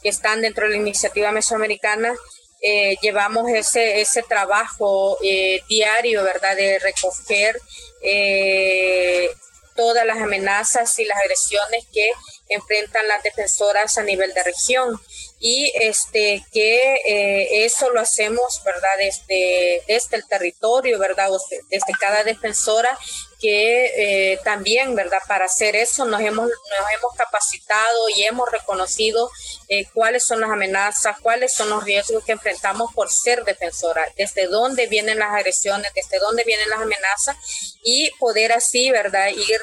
[0.02, 2.14] que están dentro de la iniciativa mesoamericana
[2.62, 6.56] eh, llevamos ese, ese trabajo eh, diario, ¿verdad?
[6.56, 7.60] De recoger
[8.02, 9.30] eh,
[9.78, 12.12] todas las amenazas y las agresiones que
[12.50, 15.00] enfrentan las defensoras a nivel de región.
[15.40, 21.30] Y este que eh, eso lo hacemos verdad desde, desde el territorio verdad
[21.70, 22.98] desde cada defensora
[23.40, 29.30] que eh, también verdad para hacer eso nos hemos nos hemos capacitado y hemos reconocido
[29.70, 34.48] eh, cuáles son las amenazas cuáles son los riesgos que enfrentamos por ser defensora desde
[34.48, 37.36] dónde vienen las agresiones desde dónde vienen las amenazas
[37.84, 39.62] y poder así verdad ir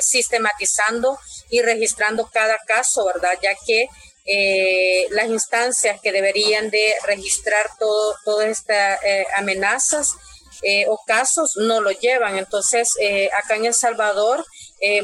[0.00, 3.88] sistematizando y registrando cada caso verdad ya que
[4.24, 10.10] eh, las instancias que deberían de registrar todo, todas estas eh, amenazas
[10.62, 12.38] eh, o casos no lo llevan.
[12.38, 12.88] Entonces,
[13.36, 14.44] acá en El Salvador,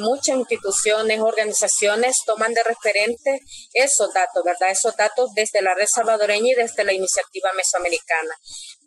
[0.00, 3.40] muchas instituciones, organizaciones toman de referente
[3.72, 4.70] esos datos, ¿verdad?
[4.70, 8.34] Esos datos desde la red salvadoreña y desde la iniciativa mesoamericana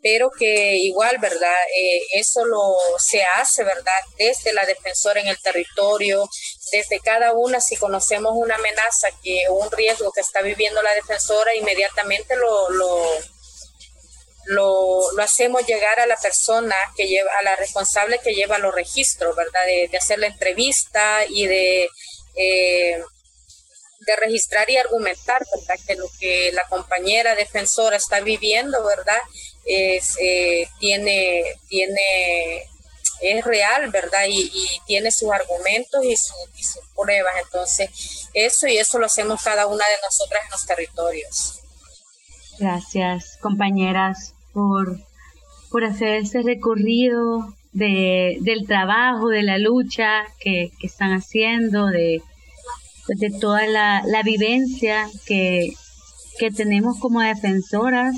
[0.02, 1.56] pero que igual, ¿verdad?
[1.76, 3.94] Eh, eso lo se hace, ¿verdad?
[4.18, 6.28] Desde la defensora en el territorio,
[6.72, 11.56] desde cada una, si conocemos una amenaza que un riesgo que está viviendo la defensora,
[11.56, 13.04] inmediatamente lo, lo,
[14.46, 19.36] lo, hacemos llegar a la persona que lleva, a la responsable que lleva los registros,
[19.36, 19.66] ¿verdad?
[19.66, 21.90] De, hacer la entrevista y de,
[22.36, 23.04] eh,
[24.00, 25.84] de registrar y argumentar, ¿verdad?
[25.86, 29.22] Que lo que la compañera defensora está viviendo, ¿verdad?
[29.66, 32.66] Es, eh, tiene, tiene,
[33.22, 34.26] es real, ¿verdad?
[34.28, 34.52] Y,
[34.88, 37.34] tiene sus argumentos y, y sus pruebas.
[37.44, 37.90] Entonces,
[38.34, 41.61] eso y eso lo hacemos cada una de nosotras en los territorios.
[42.62, 45.00] Gracias, compañeras, por,
[45.72, 52.22] por hacer este recorrido de, del trabajo, de la lucha que, están haciendo, de,
[53.08, 55.74] pues, de toda la, vivencia que,
[56.38, 58.16] que tenemos como defensoras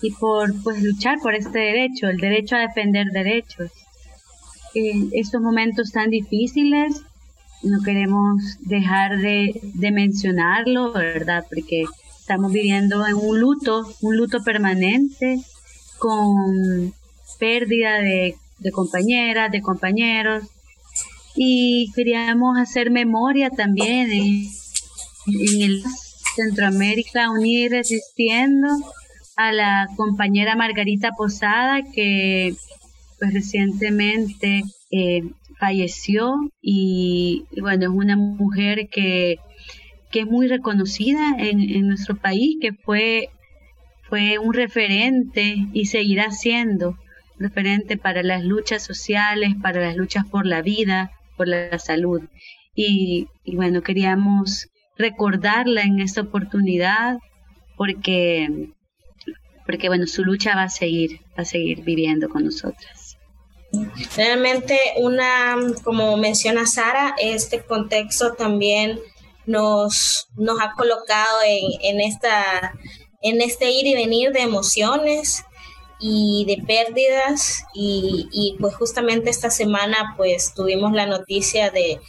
[0.00, 3.70] y por pues luchar por este derecho, el derecho a defender derechos.
[4.72, 7.02] En estos momentos tan difíciles
[7.62, 11.44] no queremos dejar de, de mencionarlo, ¿verdad?
[11.50, 11.84] Porque
[12.28, 15.40] Estamos viviendo en un luto, un luto permanente,
[15.96, 16.92] con
[17.38, 18.36] pérdida de,
[18.70, 20.44] compañeras, de compañeros.
[21.34, 24.46] Y queríamos hacer memoria también en,
[25.26, 25.82] el
[26.36, 28.68] Centroamérica Unida y Resistiendo
[29.36, 32.54] a la compañera Margarita Posada que
[33.18, 35.22] pues recientemente eh,
[35.58, 39.38] falleció y, bueno es una mujer que
[40.10, 43.30] que es muy reconocida en, nuestro país, que fue,
[44.08, 46.96] fue un referente y seguirá siendo
[47.38, 52.22] referente para las luchas sociales, para las luchas por la vida, por la salud.
[52.74, 57.18] Y, bueno, queríamos recordarla en esta oportunidad
[57.76, 58.70] porque,
[59.66, 63.16] porque bueno, su lucha va a seguir, va a seguir viviendo con nosotras.
[64.16, 68.98] Realmente una, como menciona Sara, este contexto también
[69.48, 70.28] nos,
[70.60, 72.72] ha colocado en, esta,
[73.22, 75.44] en este ir y venir de emociones
[75.98, 82.00] y de pérdidas y, pues justamente esta semana pues tuvimos la noticia de,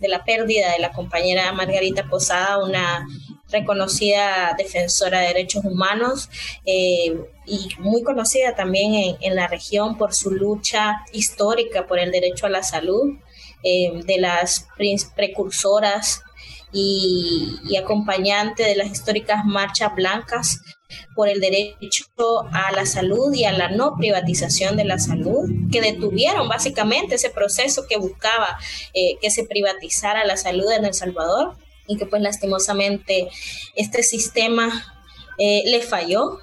[0.00, 3.06] la pérdida de la compañera Margarita Posada, una
[3.50, 6.28] reconocida defensora de derechos humanos
[6.66, 7.16] eh,
[7.46, 12.50] y muy conocida también en, la región por su lucha histórica por el derecho a
[12.50, 13.14] la salud.
[13.66, 14.66] Eh, de las
[15.16, 16.22] precursoras
[16.70, 20.60] y, y acompañante de las históricas marchas blancas
[21.14, 22.04] por el derecho
[22.52, 27.30] a la salud y a la no privatización de la salud, que detuvieron básicamente ese
[27.30, 28.58] proceso que buscaba
[28.92, 31.56] eh, que se privatizara la salud en El Salvador
[31.86, 33.28] y que pues lastimosamente
[33.76, 34.68] este sistema
[35.38, 36.38] eh, le falló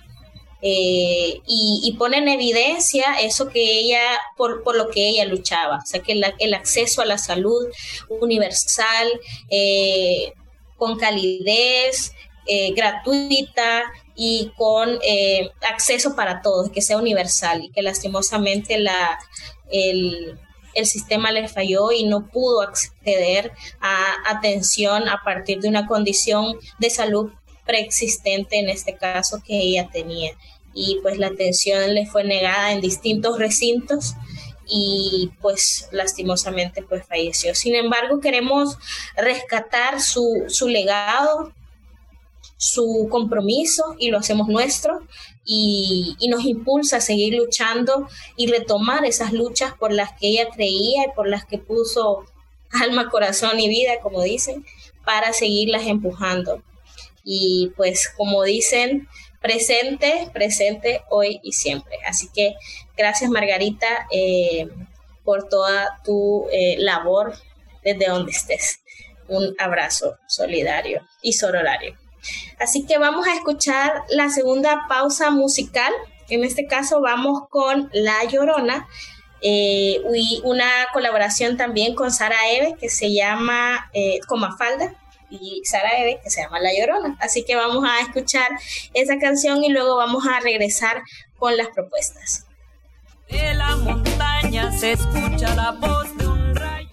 [0.61, 4.01] eh, y, pone en evidencia eso que ella,
[4.37, 7.67] por, por, lo que ella luchaba, o sea, que el acceso a la salud
[8.09, 9.07] universal,
[9.49, 10.33] eh,
[10.77, 12.13] con calidez,
[12.47, 13.83] eh, gratuita
[14.15, 14.99] y con
[15.67, 17.63] acceso para todos, que sea universal.
[17.63, 19.17] Y que lastimosamente la,
[19.71, 20.37] el,
[20.73, 26.57] el sistema le falló y no pudo acceder a atención a partir de una condición
[26.79, 27.31] de salud
[27.65, 30.33] preexistente en este caso que ella tenía
[30.73, 34.15] y pues la atención le fue negada en distintos recintos
[34.67, 37.53] y pues lastimosamente pues falleció.
[37.55, 38.77] Sin embargo, queremos
[39.17, 41.53] rescatar su, su legado,
[42.57, 45.01] su compromiso y lo hacemos nuestro
[45.43, 48.07] y, y, nos impulsa a seguir luchando
[48.37, 52.23] y retomar esas luchas por las que ella creía y por las que puso
[52.71, 54.65] alma, corazón y vida, como dicen,
[55.03, 56.63] para seguirlas empujando.
[57.23, 59.07] Y pues como dicen,
[59.41, 61.97] presente, presente hoy y siempre.
[62.07, 62.55] Así que
[62.95, 64.69] gracias Margarita eh,
[65.23, 67.33] por toda tu eh, labor
[67.83, 68.81] desde donde estés.
[69.27, 71.97] Un abrazo solidario y sororario.
[72.59, 75.91] Así que vamos a escuchar la segunda pausa musical.
[76.29, 78.87] En este caso vamos con La Llorona.
[79.43, 83.89] Eh, y una colaboración también con Sara Eve que se llama
[84.27, 85.00] Comafalda
[85.31, 87.17] y Sara Eve, que se llama La Llorona.
[87.19, 88.49] Así que vamos a escuchar
[88.93, 91.01] esa canción y luego vamos a regresar
[91.39, 92.45] con las propuestas.
[93.29, 96.89] De la montaña se escucha la voz de un rayo.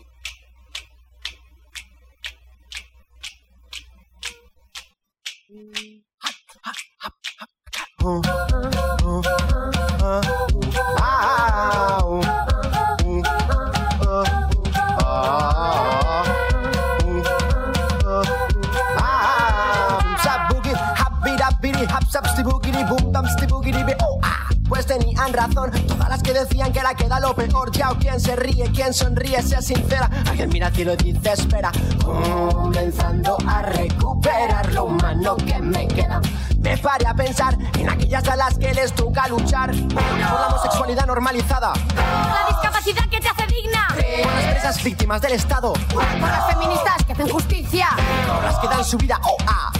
[25.32, 25.70] Razón.
[25.86, 27.70] Todas las que decían que la queda lo peor.
[27.72, 30.10] Ya o quien se ríe, quien sonríe, sea sincera.
[30.28, 31.70] Alguien mira cielo y dice espera.
[32.04, 36.20] Comenzando a recuperar lo humano que me queda.
[36.58, 41.06] Me pare a pensar en aquellas a las que les toca luchar por la homosexualidad
[41.06, 41.72] normalizada.
[41.94, 43.86] La discapacidad que te hace digna.
[43.88, 45.72] Por las presas víctimas del Estado.
[45.72, 47.88] Por las feministas que hacen justicia.
[48.26, 49.70] Por las que dan su vida o a.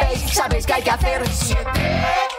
[0.00, 0.32] ¿Veis?
[0.32, 1.28] ¿Sabéis qué hay que hacer?
[1.28, 2.29] Siete.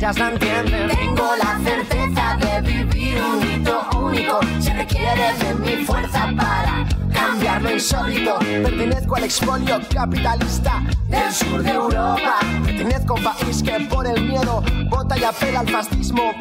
[0.00, 0.88] Ellas la entienden.
[0.88, 4.40] tengo la certeza de vivir un hito único.
[4.58, 8.38] Se requiere de mi fuerza para cambiar lo insólito.
[8.38, 12.36] Pertenezco al expolio capitalista del sur de Europa.
[12.64, 16.32] Pertenezco a un país que por el miedo vota y apela al fascismo.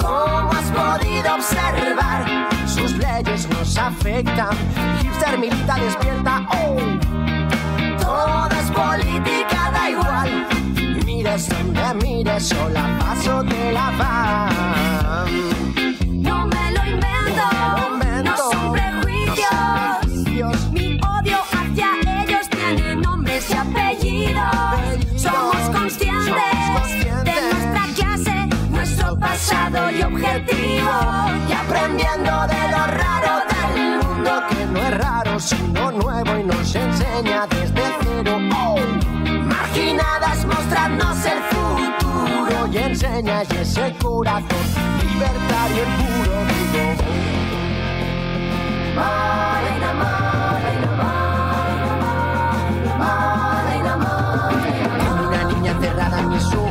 [0.00, 2.48] ¿Cómo has podido observar?
[2.66, 4.50] Sus leyes nos afectan.
[5.00, 6.44] Hipster milita despierta.
[6.50, 6.76] Oh.
[8.00, 10.59] Todo es política, da igual.
[11.22, 15.69] Mires donde mires, sola paso de la van.
[43.20, 44.46] Enseña y ese corazón
[45.02, 46.84] libertario y puro digo
[48.94, 52.02] Morena, morena, morena,
[52.98, 54.92] morena, morena.
[55.28, 56.70] Una niña cerrada en mi susurro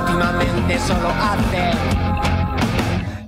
[0.00, 1.64] últimamente solo hace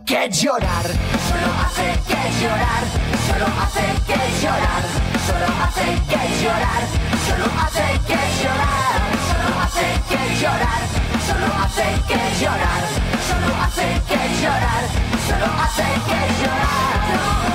[0.04, 0.86] que llorar,
[1.28, 2.82] solo hace que llorar,
[3.26, 4.82] solo hace que llorar,
[5.26, 6.82] solo hace que llorar,
[7.26, 9.11] solo hace que llorar,
[10.42, 12.82] solo hace que llorar,
[13.28, 14.82] solo hace que llorar,
[15.28, 17.51] solo hace que llorar,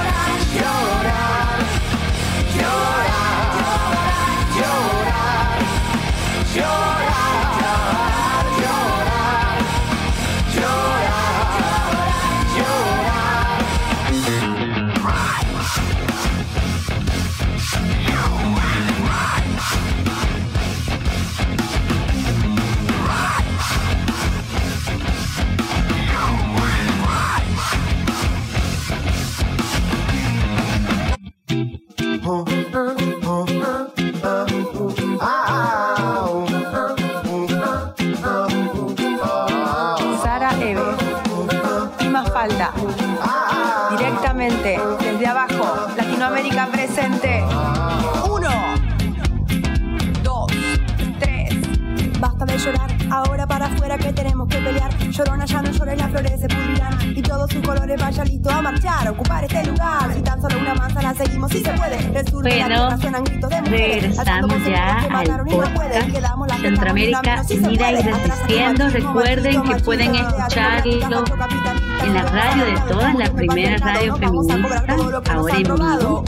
[68.48, 71.26] Recuerden que pueden escucharlo
[72.04, 74.96] en la radio de todas, la primera radio feminista,
[75.32, 76.24] ahora en vivo.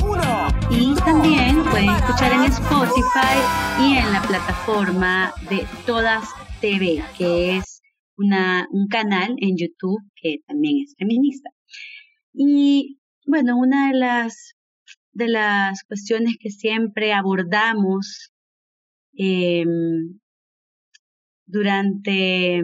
[0.69, 3.39] Y también pueden escuchar en Spotify
[3.81, 6.27] y en la plataforma de Todas
[6.59, 7.81] TV, que es
[8.17, 11.49] una, un canal en YouTube que también es feminista.
[12.33, 14.55] Y bueno, una de las,
[15.13, 18.31] de las cuestiones que siempre abordamos
[19.13, 20.19] em,
[21.49, 22.61] durante,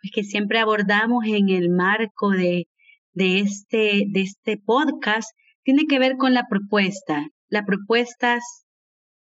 [0.00, 2.66] pues que siempre abordamos en el marco de,
[3.14, 5.28] de este, de este podcast
[5.62, 8.38] tiene que ver con la propuesta, la propuesta,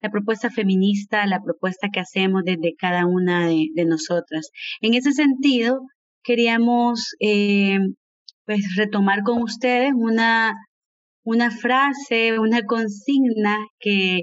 [0.01, 4.49] la propuesta feminista, la propuesta que hacemos desde cada una de, nosotras.
[4.81, 5.81] En ese sentido,
[6.23, 7.79] queríamos eh,
[8.45, 10.53] pues retomar con ustedes una,
[11.23, 14.21] una frase, una consigna que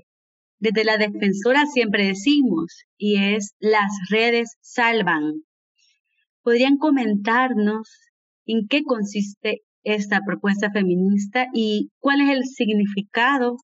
[0.58, 5.42] desde la defensora siempre decimos, y es las redes salvan.
[6.42, 7.88] ¿Podrían comentarnos
[8.46, 13.56] en qué consiste esta propuesta feminista y cuál es el significado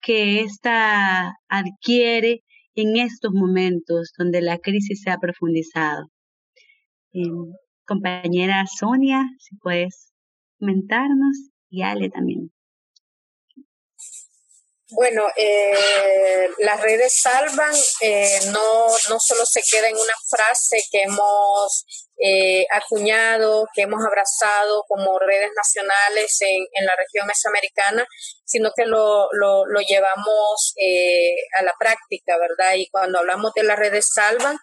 [0.00, 2.42] que ésta adquiere
[2.74, 6.06] en estos momentos donde la crisis se ha profundizado?
[7.12, 7.22] Eh,
[7.84, 10.12] compañera Sonia, si puedes
[10.58, 12.50] comentarnos, y Ale también.
[14.90, 21.02] Bueno, eh, las redes salvan, eh, no, no solo se queda en una frase que
[21.02, 28.06] hemos eh, acuñado, que hemos abrazado como redes nacionales en, en la región mesoamericana,
[28.44, 32.74] sino que lo, lo, lo llevamos eh, a la práctica, ¿verdad?
[32.76, 34.56] Y cuando hablamos de las redes salvan,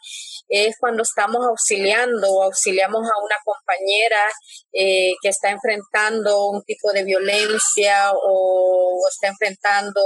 [0.49, 4.21] es cuando estamos auxiliando o auxiliamos a una compañera
[4.73, 10.01] eh, que está enfrentando un tipo de violencia o, está enfrentando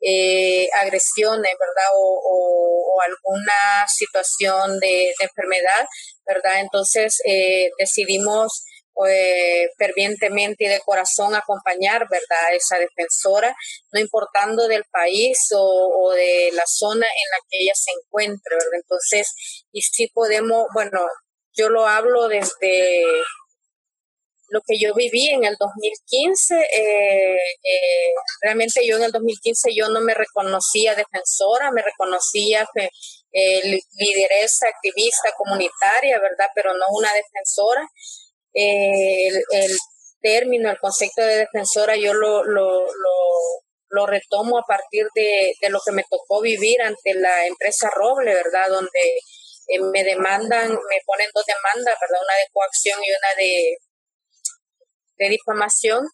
[0.00, 1.90] eh, agresiones, ¿verdad?
[1.94, 5.86] O, o, alguna situación de, enfermedad,
[6.24, 6.60] ¿verdad?
[6.60, 8.64] Entonces eh, decidimos
[9.08, 13.54] eh, fervientemente y de corazón acompañar, ¿verdad?, esa defensora,
[13.92, 18.80] no importando del país o, de la zona en la que ella se encuentre, ¿verdad?
[18.80, 19.34] Entonces,
[19.70, 21.00] y si podemos, bueno,
[21.52, 23.04] yo lo hablo desde
[24.48, 29.88] lo que yo viví en el 2015, eh, eh, realmente yo en el 2015 yo
[29.88, 32.66] no me reconocía defensora, me reconocía
[33.32, 36.48] eh, lideresa, activista comunitaria, ¿verdad?
[36.54, 37.88] Pero no una defensora
[38.52, 39.76] el, el,
[40.20, 42.86] término, el concepto de defensora, yo lo, lo,
[43.90, 48.34] lo, retomo a partir de, de, lo que me tocó vivir ante la empresa Roble,
[48.34, 48.70] ¿verdad?
[48.70, 49.18] Donde
[49.68, 52.22] eh, me demandan, me ponen dos demandas, ¿verdad?
[52.22, 53.76] Una de coacción y una de,
[55.18, 56.06] de difamación.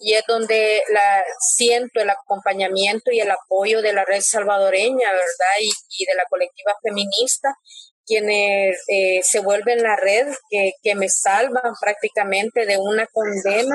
[0.00, 1.24] Y es donde la,
[1.56, 5.56] siento el acompañamiento y el apoyo de la red salvadoreña, ¿verdad?
[5.60, 7.52] Y, de la colectiva feminista,
[8.06, 13.74] quienes eh, se vuelven la red que, que, me salvan prácticamente de una condena,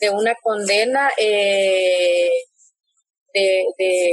[0.00, 2.30] de una condena eh,
[3.32, 4.10] de, de,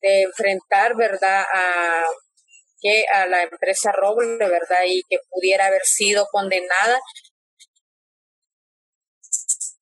[0.00, 2.04] de, enfrentar, ¿verdad?, a,
[2.80, 7.00] que a la empresa Roble, ¿verdad?, y que pudiera haber sido condenada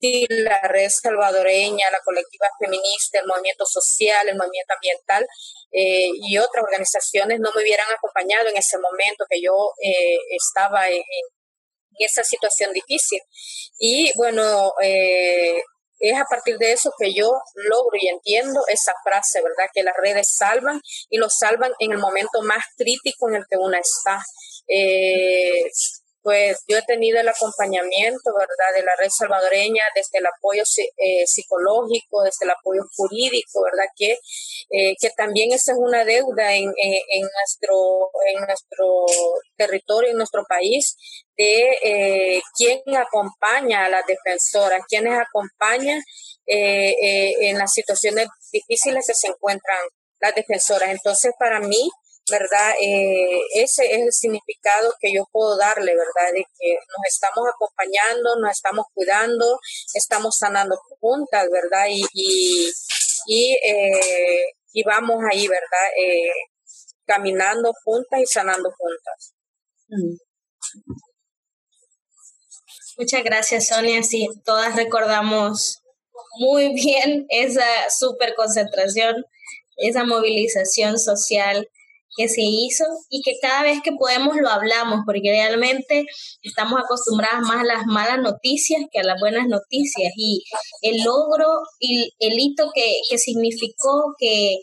[0.01, 5.27] la red salvadoreña, la colectiva feminista, el movimiento social, el movimiento ambiental
[5.73, 10.89] eh, y otras organizaciones no me hubieran acompañado en ese momento que yo eh, estaba
[10.89, 11.03] en,
[12.01, 13.19] esa situación difícil.
[13.77, 15.61] Y bueno, eh,
[15.99, 19.69] es a partir de eso que yo logro y entiendo esa frase, ¿verdad?
[19.75, 20.81] Que las redes salvan
[21.11, 24.23] y lo salvan en el momento más crítico en el que una está.
[26.23, 31.27] Pues yo he tenido el acompañamiento, ¿verdad?, de la red salvadoreña, desde el apoyo eh,
[31.27, 34.13] psicológico, desde el apoyo jurídico, ¿verdad?, que,
[34.71, 39.07] eh, que también esa es una deuda en, en, nuestro, en nuestro
[39.57, 40.97] territorio, en nuestro país,
[41.37, 46.03] de eh, quién acompaña a las defensoras, quienes acompañan
[46.51, 49.79] en las situaciones difíciles que se encuentran
[50.19, 50.91] las defensoras.
[50.91, 51.91] Entonces, para mí,
[52.31, 52.75] ¿verdad?
[52.81, 56.33] Eh, ese es el significado que yo puedo darle, ¿verdad?
[56.33, 59.59] De que nos estamos acompañando, nos estamos cuidando,
[59.95, 61.87] estamos sanando juntas, ¿verdad?
[61.91, 62.71] Y, y,
[63.27, 65.89] y, eh, y vamos ahí, ¿verdad?
[65.97, 66.31] Eh,
[67.07, 69.35] caminando juntas y sanando juntas.
[69.89, 70.17] Mm.
[72.99, 74.03] Muchas gracias, Sonia.
[74.03, 75.81] Sí, todas recordamos
[76.39, 79.25] muy bien esa super concentración,
[79.77, 81.69] esa movilización social
[82.19, 86.05] que se hizo y que cada vez que podemos lo hablamos, porque realmente
[86.43, 90.13] estamos acostumbradas más a las malas noticias que a las buenas noticias.
[90.17, 90.43] Y
[90.83, 91.47] el logro
[91.79, 94.57] y el hito que, que significó que,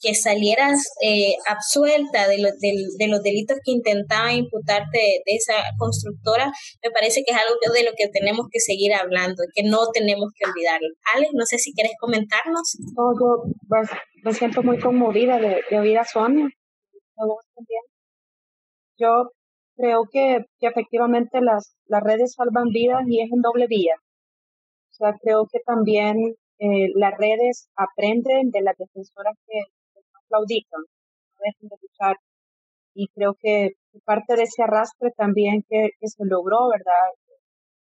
[0.00, 6.50] que salieras eh, absuelta de, de, los delitos que intentaba imputarte de, esa constructora,
[6.82, 10.30] me parece que es algo de lo que tenemos que seguir hablando, que no tenemos
[10.34, 10.88] que olvidarlo.
[11.14, 12.78] Alex, no sé si quieres comentarnos.
[13.20, 13.90] yo pues,
[14.24, 16.48] me siento muy conmovida de, de oír a Sonia
[18.98, 19.30] yo
[19.76, 23.94] creo que, efectivamente las, las redes salvan vidas y es en doble vía.
[24.90, 26.16] O sea, creo que también
[26.58, 29.60] eh, las redes aprenden de las defensoras que,
[30.28, 32.16] claudican, no dejan de luchar.
[32.94, 33.70] Y creo que
[34.04, 36.92] parte de ese arrastre también que, se logró, ¿verdad?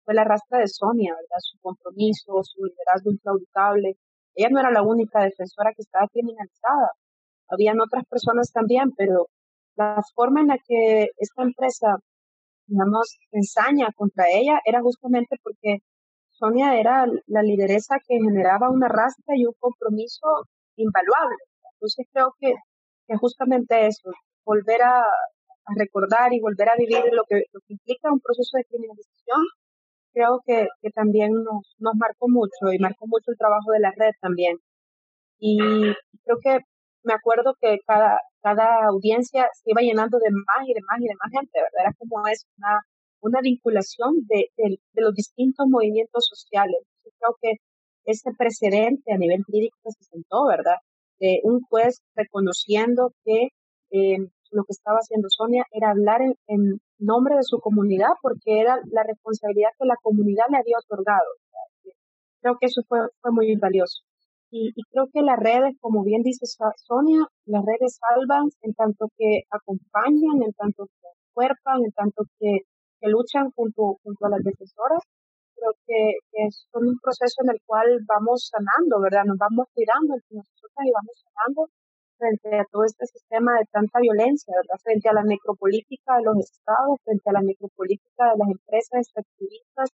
[0.05, 1.37] fue la rastra de Sonia, ¿verdad?
[1.39, 3.97] Su compromiso, su liderazgo inclaudicable.
[4.35, 6.91] Ella no era la única defensora que estaba criminalizada.
[7.49, 9.27] Habían otras personas también, pero
[9.75, 11.97] la forma en la que esta empresa,
[12.67, 15.79] digamos, ensaña contra ella era justamente porque
[16.31, 20.27] Sonia era la lideresa que generaba una rastra y un compromiso
[20.77, 21.37] invaluable.
[21.73, 22.53] Entonces creo que,
[23.07, 24.11] que justamente eso,
[24.45, 25.03] volver a,
[25.75, 29.41] recordar y volver a vivir lo que, lo que implica un proceso de criminalización,
[30.13, 33.91] creo que, que también nos, nos marcó mucho y marcó mucho el trabajo de la
[33.95, 34.57] red también.
[35.39, 35.59] Y
[36.23, 36.59] creo que
[37.03, 41.07] me acuerdo que cada, cada audiencia se iba llenando de más y de más y
[41.07, 41.87] de más gente, ¿verdad?
[41.87, 42.81] Era como es una,
[43.21, 46.79] una vinculación de, de, los distintos movimientos sociales.
[47.05, 47.51] Yo creo que
[48.05, 50.77] ese precedente a nivel jurídico se sentó, ¿verdad?
[51.19, 53.49] De un juez reconociendo que
[53.91, 54.17] eh,
[54.51, 59.03] lo que estaba haciendo Sonia era hablar en, nombre de su comunidad porque era la
[59.03, 61.29] responsabilidad que la comunidad le había otorgado.
[62.41, 64.03] Creo que eso fue, fue muy valioso.
[64.51, 69.43] Y, creo que las redes, como bien dice Sonia, las redes salvan en tanto que
[69.51, 72.65] acompañan, en tanto que cuerpan, en tanto que,
[73.01, 75.03] luchan junto, junto a las defensoras.
[75.55, 76.13] Creo que,
[76.47, 79.25] es un proceso en el cual vamos sanando, ¿verdad?
[79.25, 81.61] Nos vamos cuidando entre nosotras y vamos sanando
[82.17, 84.81] frente a todo este sistema de tanta violencia, ¿verdad?
[84.83, 89.89] Frente a la necropolítica de los estados, frente a la necropolítica de las empresas extractivistas,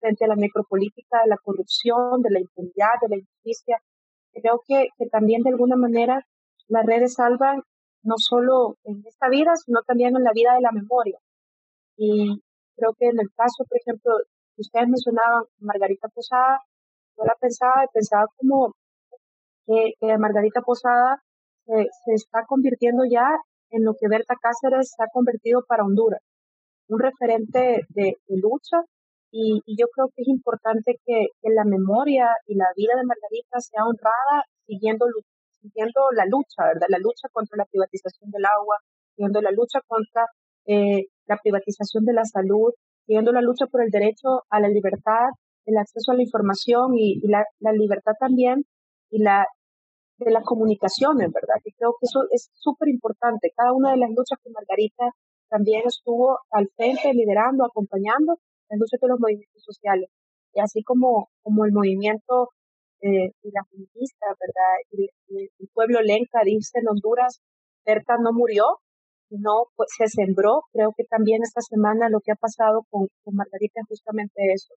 [0.00, 3.82] frente a la necropolítica de la corrupción, de la impunidad, de la injusticia
[4.40, 6.26] creo que, que también de alguna manera
[6.68, 7.62] las redes salvan
[8.02, 11.18] no solo en esta vida, sino también en la vida de la memoria.
[11.96, 12.40] Y
[12.76, 14.12] creo que en el caso, por ejemplo,
[14.54, 16.60] que ustedes mencionaban Margarita Posada,
[17.16, 18.74] yo la pensaba y pensaba como
[19.66, 21.22] que, Margarita Posada
[21.66, 21.74] se,
[22.04, 23.28] se, está convirtiendo ya
[23.70, 26.20] en lo que Berta Cáceres se ha convertido para Honduras,
[26.88, 28.78] un referente de lucha
[29.30, 33.84] y, yo creo que es importante que, la memoria y la vida de Margarita sea
[33.84, 35.06] honrada siguiendo,
[35.60, 36.86] siguiendo la lucha, ¿verdad?
[36.88, 38.76] La lucha contra la privatización del agua,
[39.14, 40.26] siguiendo la lucha contra
[40.66, 42.72] eh, la privatización de la salud,
[43.06, 45.30] siguiendo la lucha por el derecho a la libertad,
[45.64, 48.64] el acceso a la información y, la, la, libertad también
[49.10, 49.46] y la
[50.18, 51.60] de las comunicaciones, ¿verdad?
[51.62, 53.52] Que creo que eso es súper importante.
[53.54, 55.10] Cada una de las luchas que Margarita
[55.50, 58.38] también estuvo al frente, liderando, acompañando,
[58.74, 60.10] lucha de los movimientos sociales.
[60.52, 62.50] Y así como, como el movimiento
[63.02, 64.74] eh, y la feminista, ¿verdad?
[64.90, 67.40] Y, el pueblo lenca dice en Honduras,
[67.84, 68.64] Berta no murió,
[69.30, 70.62] no pues, se sembró.
[70.72, 74.74] Creo que también esta semana lo que ha pasado con, con Margarita es justamente eso.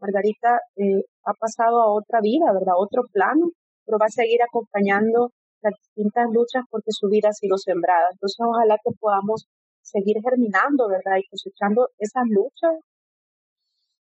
[0.00, 2.74] Margarita eh, ha pasado a otra vida, ¿verdad?
[2.76, 3.50] Otro plano,
[3.84, 5.30] pero va a seguir acompañando
[5.62, 8.08] las distintas luchas porque su vida ha sido sembrada.
[8.12, 9.46] Entonces, ojalá que podamos
[9.82, 11.18] seguir germinando, ¿verdad?
[11.18, 12.80] Y cosechando esas luchas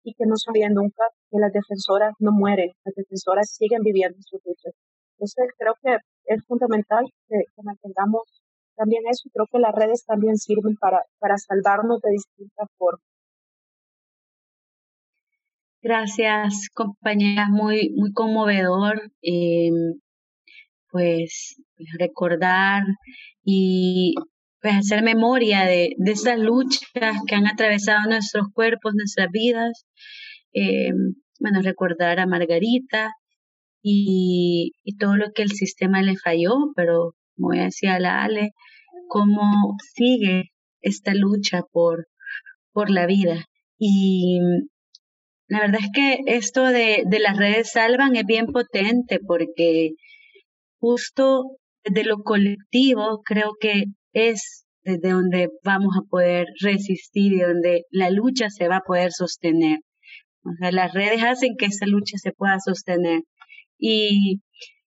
[0.08, 4.36] y que no olvide nunca que las defensoras no mueren, las defensoras siguen viviendo su
[4.44, 4.70] lucha.
[5.12, 5.96] Entonces creo que
[6.32, 8.22] es fundamental que, mantengamos
[8.76, 13.02] también eso creo que las redes también sirven para, para salvarnos de distintas formas.
[15.82, 19.10] Gracias, compañeras, muy, muy conmovedor.
[19.20, 19.70] Eh,
[20.90, 21.56] pues
[21.98, 22.82] recordar
[23.44, 24.14] y
[24.60, 26.82] pues hacer memoria de, de esas luchas
[27.26, 29.86] que han atravesado nuestros cuerpos, nuestras vidas.
[30.52, 30.92] Eh,
[31.40, 33.12] bueno, recordar a Margarita
[33.82, 38.50] y, y, todo lo que el sistema le falló, pero como decía la Ale,
[39.08, 40.50] cómo sigue
[40.80, 42.08] esta lucha por,
[42.72, 43.44] por la vida.
[43.78, 44.40] Y
[45.46, 49.92] la verdad es que esto de, de las redes salvan es bien potente porque
[50.80, 57.82] justo de lo colectivo creo que es desde donde vamos a poder resistir y donde
[57.90, 59.80] la lucha se va a poder sostener.
[60.44, 63.22] O sea, las redes hacen que esa lucha se pueda sostener.
[63.78, 64.40] Y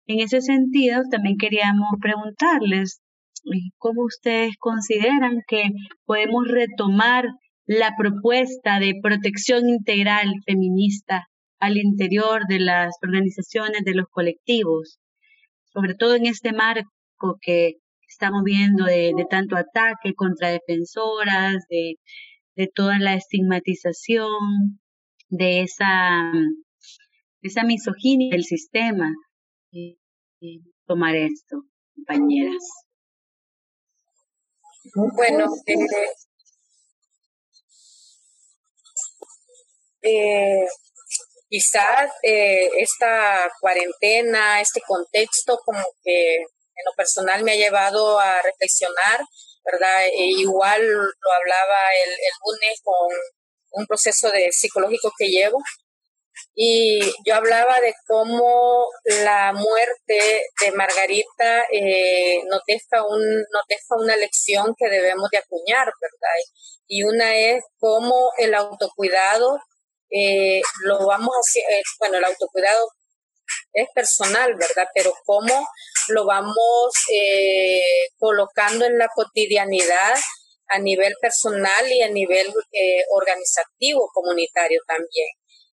[0.07, 3.01] en ese sentido, también queríamos preguntarles
[3.45, 5.69] eh, cómo ustedes consideran que
[6.05, 7.25] podemos retomar
[7.65, 11.27] la propuesta de protección integral feminista
[11.59, 14.99] al interior de las organizaciones, de los colectivos,
[15.73, 17.75] sobre todo en este marco que
[18.21, 21.97] estamos viendo de, tanto ataque contra defensoras, de,
[22.75, 24.79] toda la estigmatización,
[25.29, 26.31] de esa,
[27.65, 29.09] misoginia del sistema.
[29.71, 29.97] Eh,
[30.41, 31.63] eh, tomar esto,
[31.95, 32.63] compañeras.
[35.15, 35.45] Bueno,
[40.03, 40.65] eh,
[41.49, 46.45] quizás esta cuarentena, este contexto como que
[46.85, 49.21] lo personal me ha llevado a reflexionar,
[49.63, 50.05] ¿verdad?
[50.05, 53.09] E igual lo hablaba el, el lunes con,
[53.71, 55.57] un proceso de psicológico que llevo
[56.53, 58.87] y yo hablaba de cómo
[59.23, 65.37] la muerte de Margarita eh, nos, deja un, nos deja una lección que debemos de
[65.37, 66.35] acuñar, ¿verdad?
[66.87, 69.59] Y una es cómo el autocuidado
[70.09, 72.89] eh, lo vamos a hacer, eh, bueno, el autocuidado
[73.73, 74.87] es personal, ¿verdad?
[74.93, 75.67] Pero cómo
[76.13, 80.15] lo vamos eh, colocando en la cotidianidad
[80.71, 85.27] a nivel personal y a nivel eh, organizativo, comunitario también.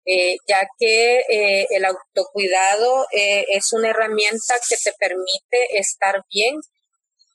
[0.06, 6.56] Eh, ya que eh, el autocuidado es una herramienta que te permite estar bien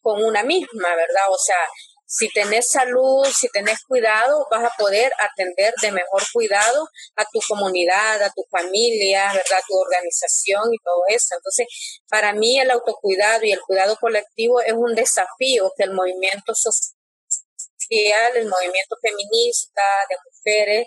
[0.02, 1.30] con una misma, ¿verdad?
[1.30, 1.56] O sea,
[2.10, 7.38] si tenés salud, si tenés cuidado, vas a poder atender de mejor cuidado a tu
[7.46, 9.60] comunidad, a tu familia, ¿verdad?
[9.68, 11.34] Tu organización y todo eso.
[11.36, 11.66] Entonces,
[12.08, 18.36] para mí el autocuidado y el cuidado colectivo es un desafío que el movimiento social,
[18.36, 20.86] el movimiento feminista de mujeres,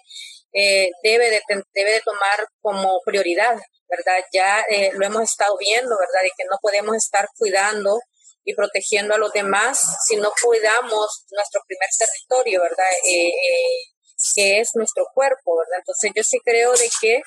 [0.54, 1.42] eh, debe, de,
[1.76, 4.26] debe de tomar como prioridad, ¿verdad?
[4.34, 6.24] Ya eh, lo hemos estado viendo, ¿verdad?
[6.24, 8.00] De que no podemos estar cuidando
[8.44, 12.92] y protegiendo a los demás si no cuidamos nuestro primer territorio, ¿verdad?
[13.08, 13.92] Eh, eh
[14.36, 15.80] que es nuestro cuerpo, ¿verdad?
[15.80, 17.22] Entonces yo sí creo de que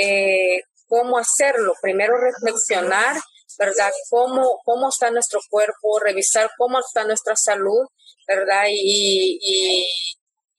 [0.00, 3.16] eh, cómo hacerlo, primero reflexionar,
[3.58, 3.92] ¿verdad?
[4.10, 7.86] Cómo, cómo está nuestro cuerpo, revisar cómo está nuestra salud,
[8.26, 8.64] ¿verdad?
[8.68, 9.86] Y, y,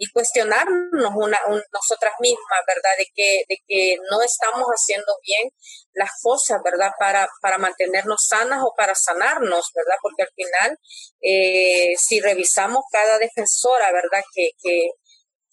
[0.03, 1.39] y cuestionarnos una,
[1.71, 2.91] nosotras mismas, ¿verdad?
[2.97, 5.49] De que, de que no estamos haciendo bien
[5.93, 6.91] las cosas, ¿verdad?
[6.99, 9.95] Para, para mantenernos sanas o para sanarnos, ¿verdad?
[10.01, 10.77] Porque al final,
[11.21, 14.23] eh, si revisamos cada defensora, ¿verdad?
[14.35, 14.89] Que, que,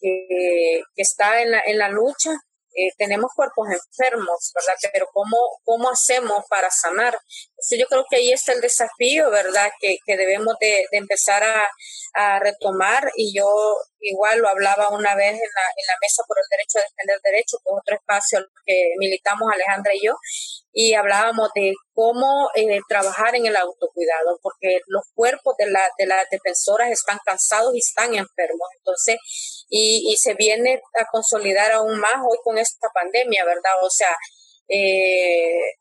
[0.01, 2.33] que, que está en la, en la lucha,
[2.75, 4.91] eh, tenemos cuerpos enfermos, ¿verdad?
[4.93, 7.19] Pero ¿cómo, cómo hacemos para sanar?
[7.51, 9.71] Entonces yo creo que ahí está el desafío, ¿verdad?
[9.81, 11.69] Que, que debemos de, de empezar a,
[12.15, 13.47] a, retomar y yo
[14.01, 17.21] igual lo hablaba una vez en la, en la mesa por el derecho a defender
[17.23, 20.15] derechos, con otro espacio al que militamos Alejandra y yo,
[20.73, 26.07] y hablábamos de cómo eh, trabajar en el autocuidado, porque los cuerpos de, la, de
[26.07, 28.69] las defensoras están cansados y están enfermos.
[28.79, 29.17] Entonces,
[29.69, 33.73] y, y se viene a consolidar aún más hoy con esta pandemia, ¿verdad?
[33.83, 34.15] O sea,
[34.69, 35.75] eh,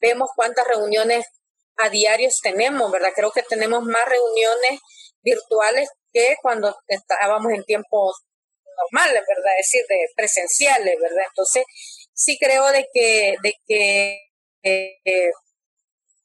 [0.00, 1.26] vemos cuántas reuniones
[1.76, 3.12] a diarios tenemos, ¿verdad?
[3.14, 4.80] Creo que tenemos más reuniones
[5.22, 8.16] virtuales que cuando estábamos en tiempos
[8.76, 9.52] normales, ¿verdad?
[9.58, 11.24] Es decir, de presenciales, ¿verdad?
[11.28, 11.64] Entonces,
[12.12, 14.18] sí creo de que, de que
[14.64, 15.30] eh,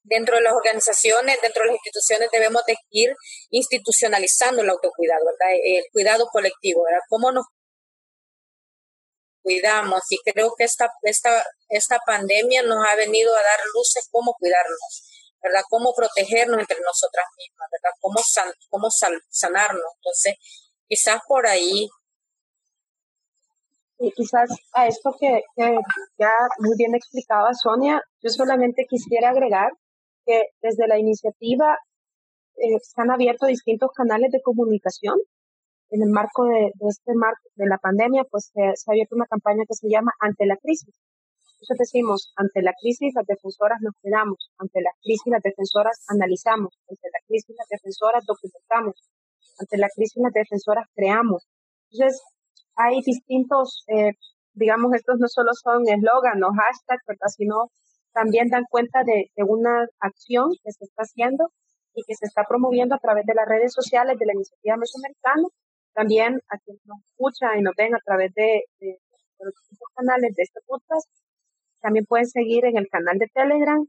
[0.03, 3.13] dentro de las organizaciones, dentro de las instituciones debemos de ir
[3.51, 5.55] institucionalizando el autocuidado, ¿verdad?
[5.63, 7.01] El cuidado colectivo, ¿verdad?
[7.09, 7.45] ¿Cómo nos
[9.43, 10.01] cuidamos?
[10.09, 15.03] Y creo que esta, esta, esta pandemia nos ha venido a dar luces cómo cuidarnos,
[15.43, 15.61] ¿verdad?
[15.69, 17.93] Cómo protegernos entre nosotras mismas, ¿verdad?
[17.99, 18.19] Cómo,
[18.69, 18.87] cómo
[19.29, 19.91] sanarnos.
[19.99, 20.35] Entonces,
[20.87, 21.87] quizás por ahí
[23.99, 25.41] y quizás a esto que,
[26.17, 29.71] ya muy bien explicaba Sonia, yo solamente quisiera agregar
[30.25, 31.77] que desde la iniciativa
[32.57, 35.15] eh, se han abierto distintos canales de comunicación.
[35.89, 39.63] En el marco de, este marco de la pandemia, pues se, ha abierto una campaña
[39.67, 40.93] que se llama Ante la crisis.
[41.64, 46.78] Entonces decimos, ante la crisis las defensoras nos cuidamos, ante la crisis las defensoras analizamos,
[46.89, 48.95] ante la crisis las defensoras documentamos,
[49.59, 51.47] ante la crisis las defensoras creamos.
[51.89, 52.22] Entonces,
[52.76, 54.11] hay distintos, eh,
[54.53, 57.32] digamos, estos no solo son eslogan o hashtags, ¿verdad?
[57.32, 57.72] sino
[58.14, 61.49] también dan cuenta de, una acción que se está haciendo
[61.95, 65.47] y que se está promoviendo a través de las redes sociales de la iniciativa mesoamericana.
[65.93, 70.43] También a quienes nos escuchan y nos ven a través de, los distintos canales de
[70.43, 71.09] este podcast,
[71.84, 73.86] también pueden seguir en el canal de Telegram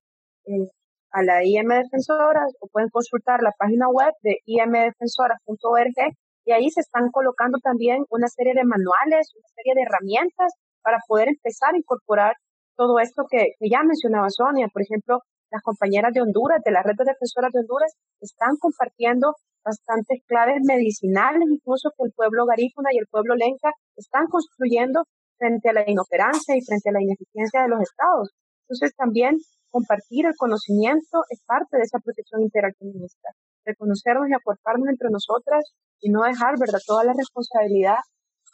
[0.47, 0.69] eh,
[1.13, 6.13] a la IM Defensoras o pueden consultar la página web de imdefensoras.org
[6.45, 10.99] y ahí se están colocando también una serie de manuales, una serie de herramientas para
[11.07, 12.35] poder empezar a incorporar
[12.77, 14.67] todo esto que, ya mencionaba Sonia.
[14.69, 15.21] Por ejemplo,
[15.51, 19.35] las compañeras de Honduras, de la red de defensoras de Honduras, están compartiendo
[19.65, 25.05] bastantes claves medicinales, incluso que el pueblo garífuna y el pueblo lenca están construyendo
[25.39, 28.31] frente a la inoperancia y frente a la ineficiencia de los estados.
[28.65, 29.37] Entonces también
[29.75, 33.35] compartir el conocimiento es parte de esa protección interaccionista.
[33.65, 35.65] Reconocernos y aportarnos entre nosotras
[36.01, 37.99] y no dejar, ¿verdad?, toda la responsabilidad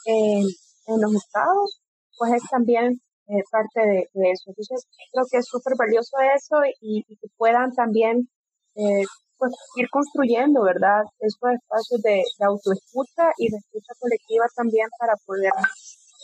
[0.07, 0.45] en,
[0.89, 1.83] los estados,
[2.19, 4.51] pues es también eh, parte de, eso.
[4.51, 8.27] Entonces, creo que es súper valioso eso y, que puedan también
[8.75, 9.05] eh,
[9.39, 15.15] pues, ir construyendo, ¿verdad?, estos espacios de, de autoescucha y de escucha colectiva también para
[15.27, 15.53] poder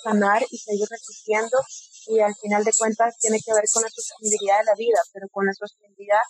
[0.06, 1.58] sanar y seguir resistiendo
[2.06, 5.26] y al final de cuentas tiene que ver con la sostenibilidad de la vida, pero
[5.34, 6.22] con la sostenibilidad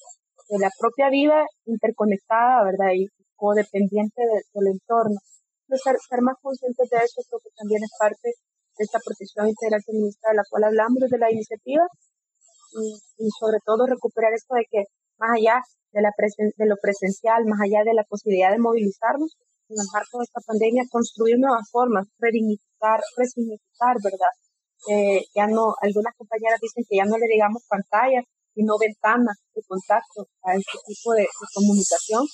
[0.49, 2.97] de la propia vida interconectada, ¿verdad?
[2.97, 3.05] Y
[3.37, 4.22] codependiente
[4.55, 5.20] del entorno.
[5.68, 9.83] ser, ser más conscientes de eso creo que también es parte de esta protección integral
[9.85, 11.85] feminista de la cual hablamos desde la iniciativa
[12.77, 14.85] y, sobre todo recuperar esto de que
[15.18, 15.61] más allá
[15.93, 19.37] de, la de lo presencial, más allá de la posibilidad de movilizarnos,
[19.68, 22.76] en el marco de esta pandemia, construir nuevas formas, redignificar,
[23.16, 24.34] resignificar, ¿verdad?
[24.89, 28.22] Eh, ya no, algunas compañeras dicen que ya no le digamos pantalla,
[28.55, 32.24] sino ventanas de contacto a este tipo de, comunicación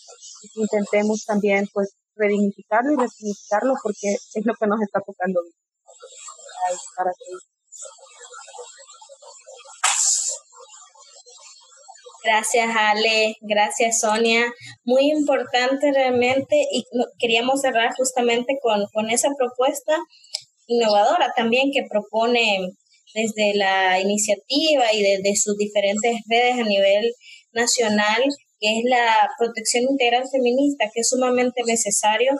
[0.42, 5.40] y que intentemos también pues redignificarlo y resignificarlo porque es lo que nos está tocando
[6.96, 7.10] para
[12.24, 14.44] Gracias Ale, gracias Sonia.
[14.84, 16.84] Muy importante realmente y
[17.18, 19.98] queríamos cerrar justamente con, con esa propuesta
[20.74, 22.68] innovadora también que propone
[23.14, 27.12] desde la iniciativa y desde sus diferentes redes a nivel
[27.52, 28.22] nacional,
[28.60, 32.32] que es la protección integral feminista, que es sumamente necesario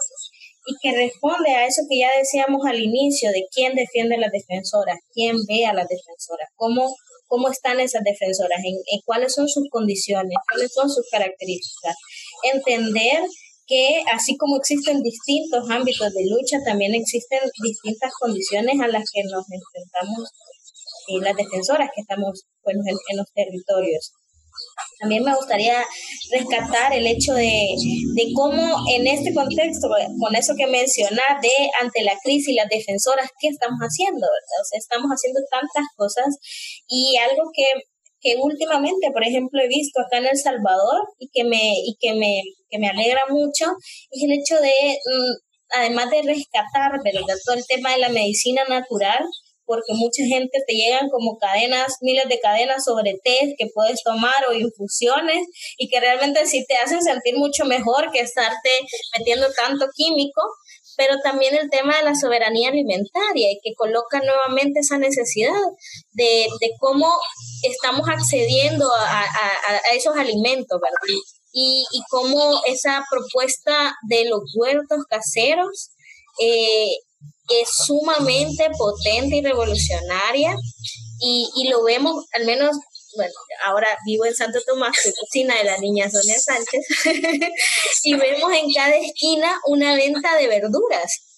[0.67, 4.31] y que responde a eso que ya decíamos al inicio, de quién defiende a las
[4.31, 6.95] defensoras, quién ve a las defensoras, cómo,
[7.27, 11.97] cómo están esas defensoras, en, cuáles son sus condiciones, cuáles son sus características.
[12.55, 13.25] Entender
[13.67, 19.23] que así como existen distintos ámbitos de lucha, también existen distintas condiciones a las que
[19.25, 20.31] nos enfrentamos
[21.09, 24.13] eh, las defensoras que estamos bueno, en los territorios.
[25.01, 25.83] También me gustaría
[26.31, 27.75] rescatar el hecho de,
[28.35, 31.51] cómo en este contexto, con eso que mencionas, de
[31.81, 34.27] ante la crisis, las defensoras, ¿qué estamos haciendo?
[34.27, 36.37] O sea, estamos haciendo tantas cosas
[36.87, 37.65] y algo que,
[38.23, 42.15] que últimamente, por ejemplo, he visto acá en El Salvador y que me, y que
[42.15, 43.67] me, que me alegra mucho,
[44.11, 47.37] es el hecho de, mm, además de rescatar, ¿verdad?
[47.45, 49.25] Todo el tema de la medicina natural,
[49.65, 54.49] porque mucha gente te llegan como cadenas, miles de cadenas sobre té que puedes tomar
[54.49, 55.47] o infusiones
[55.79, 58.71] y que realmente sí te hacen sentir mucho mejor que estarte
[59.19, 60.43] metiendo tanto químico,
[60.97, 65.53] pero también el tema de la soberanía alimentaria y que coloca nuevamente esa necesidad
[66.13, 66.47] de,
[66.79, 67.09] cómo
[67.63, 69.27] estamos accediendo a,
[69.95, 70.81] esos alimentos.
[71.55, 75.91] Y, y cómo esa propuesta de los huertos caseros
[76.41, 76.93] eh,
[77.49, 80.57] es sumamente potente y revolucionaria
[81.21, 82.77] y, y lo vemos, al menos,
[83.17, 83.33] bueno,
[83.65, 86.87] ahora vivo en Santo Tomás, soy cocina de la niña Sonia Sánchez,
[88.05, 91.29] y vemos en cada esquina una venta de verduras.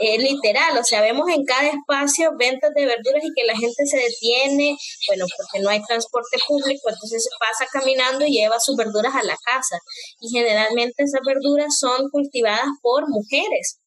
[0.00, 3.86] Eh, literal, o sea, vemos en cada espacio ventas de verduras y que la gente
[3.86, 8.76] se detiene, bueno, porque no hay transporte público, entonces se pasa caminando y lleva sus
[8.76, 9.78] verduras a la casa.
[10.20, 13.78] Y generalmente esas verduras son cultivadas por mujeres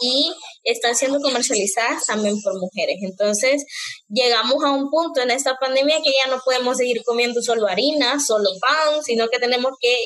[0.00, 0.32] y
[0.64, 2.96] están siendo comercializadas también por mujeres.
[3.02, 3.64] Entonces,
[4.08, 8.18] llegamos a un punto en esta pandemia que ya no podemos seguir comiendo solo harina,
[8.20, 9.96] solo pan, sino que tenemos que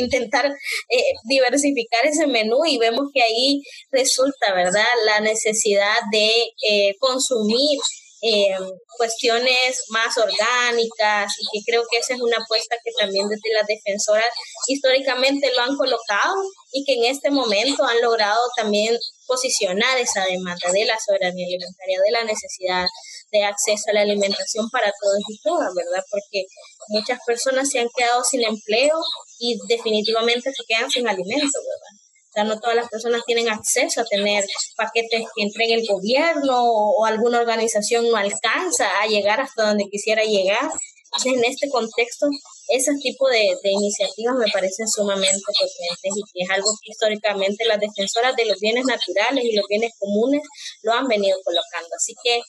[0.00, 6.30] intentar eh, diversificar ese menú y vemos que ahí resulta, ¿verdad?, la necesidad de
[6.68, 7.78] eh, consumir
[8.22, 8.56] eh,
[8.96, 13.66] cuestiones más orgánicas y que creo que esa es una apuesta que también desde las
[13.66, 14.26] defensoras
[14.66, 16.34] históricamente lo han colocado
[16.72, 18.96] y que en este momento han logrado también
[19.26, 22.86] posicionar esa demanda de la soberanía alimentaria, de la necesidad
[23.30, 26.04] de acceso a la alimentación para todos y todas, ¿verdad?
[26.10, 26.44] Porque
[26.88, 28.98] muchas personas se han quedado sin empleo
[29.38, 32.07] y definitivamente se quedan sin alimentos, ¿verdad?
[32.28, 34.44] O sea, no todas las personas tienen acceso a tener
[34.76, 40.22] paquetes que entregue el gobierno o, alguna organización no alcanza a llegar hasta donde quisiera
[40.22, 40.70] llegar.
[41.04, 42.26] Entonces, en este contexto,
[42.68, 47.64] ese tipo de, de, iniciativas me parecen sumamente potentes y que es algo que históricamente
[47.64, 50.42] las defensoras de los bienes naturales y los bienes comunes
[50.82, 51.88] lo han venido colocando.
[51.96, 52.42] Así que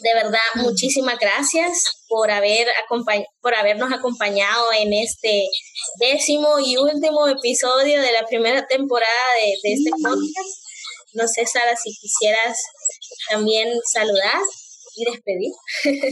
[0.00, 2.66] de verdad, muchísimas gracias por, haber
[3.40, 5.46] por habernos acompañado en este
[5.98, 10.68] décimo y último episodio de la primera temporada de, este podcast.
[11.14, 12.58] No sé, Sara, si quisieras
[13.30, 14.40] también saludar
[14.96, 15.52] y despedir.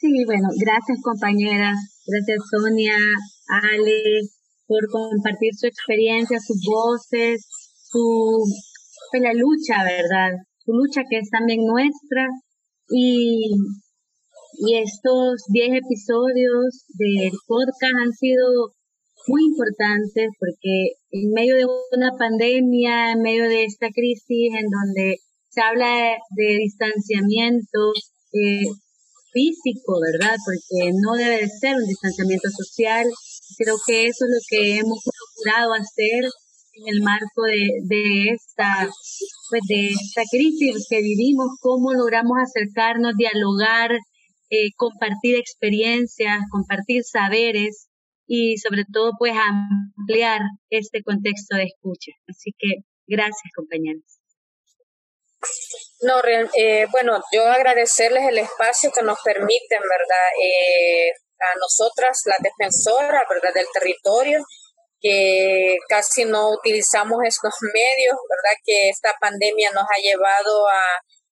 [0.00, 2.96] Sí, bueno, gracias compañeras, gracias Sonia,
[3.46, 4.20] Ale,
[4.66, 7.46] por compartir su experiencia, sus voces,
[7.88, 8.44] su
[9.10, 10.32] pues, la lucha, ¿verdad?
[10.72, 12.28] Lucha que es también nuestra
[12.88, 13.50] y,
[14.58, 18.72] y estos 10 episodios del podcast han sido
[19.26, 25.18] muy importantes porque en medio de una pandemia, en medio de esta crisis en donde
[25.50, 27.92] se habla de, distanciamiento
[28.32, 28.64] eh,
[29.32, 30.36] físico, ¿verdad?
[30.44, 33.06] Porque no debe ser un distanciamiento social.
[33.58, 36.24] Creo que eso es lo que hemos procurado hacer
[36.80, 38.88] en el marco de, de esta
[39.50, 43.92] pues de esta crisis que vivimos, cómo logramos acercarnos, dialogar,
[44.50, 47.88] eh, compartir experiencias, compartir saberes
[48.26, 52.12] y sobre todo pues ampliar este contexto de escucha.
[52.28, 54.04] Así que gracias compañeros.
[56.02, 60.28] No, eh, bueno, yo agradecerles el espacio que nos permiten, ¿verdad?
[60.42, 61.10] Eh,
[61.40, 63.54] a nosotras, las defensoras, ¿verdad?
[63.54, 64.40] Del territorio,
[65.00, 68.58] que casi no utilizamos estos medios, ¿verdad?
[68.64, 70.82] Que esta pandemia nos ha llevado a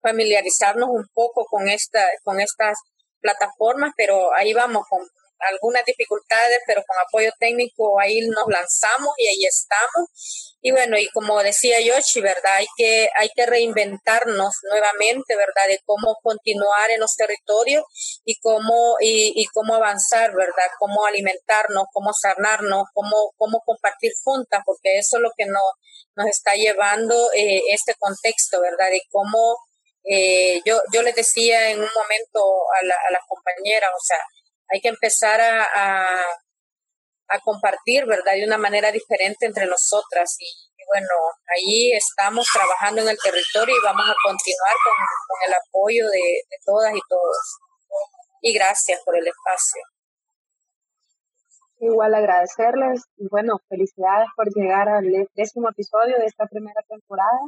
[0.03, 2.79] familiarizarnos un poco con esta, con estas
[3.21, 5.01] plataformas, pero ahí vamos con
[5.41, 10.57] algunas dificultades, pero con apoyo técnico ahí nos lanzamos y ahí estamos.
[10.61, 12.55] Y bueno, y como decía Yoshi, ¿verdad?
[12.57, 15.69] Hay que, hay que reinventarnos nuevamente, ¿verdad?
[15.69, 17.85] De cómo continuar en los territorios
[18.25, 20.67] y cómo, y, y cómo avanzar, ¿verdad?
[20.79, 25.63] Cómo alimentarnos, cómo sanarnos, cómo, cómo compartir juntas, porque eso es lo que nos,
[26.17, 28.91] nos está llevando eh, este contexto, ¿verdad?
[28.91, 29.57] De cómo
[30.11, 32.41] eh, yo, yo les decía en un momento
[32.81, 34.19] a la, a la compañera, o sea,
[34.71, 36.05] hay que empezar a,
[37.45, 38.33] compartir, ¿verdad?
[38.35, 40.35] De una manera diferente entre nosotras.
[40.41, 40.49] Y,
[40.89, 41.09] bueno,
[41.55, 44.95] ahí estamos trabajando en el territorio y vamos a continuar con,
[45.29, 47.59] con el apoyo de, de todas y todos.
[48.41, 49.83] Y gracias por el espacio.
[51.81, 55.05] Igual agradecerles y bueno, felicidades por llegar al
[55.35, 57.39] décimo episodio de esta primera temporada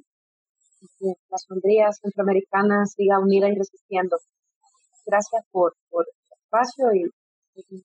[0.80, 4.18] y que la sombría centroamericana siga unida y resistiendo.
[5.04, 6.06] Gracias por, por
[6.50, 7.82] espacio y,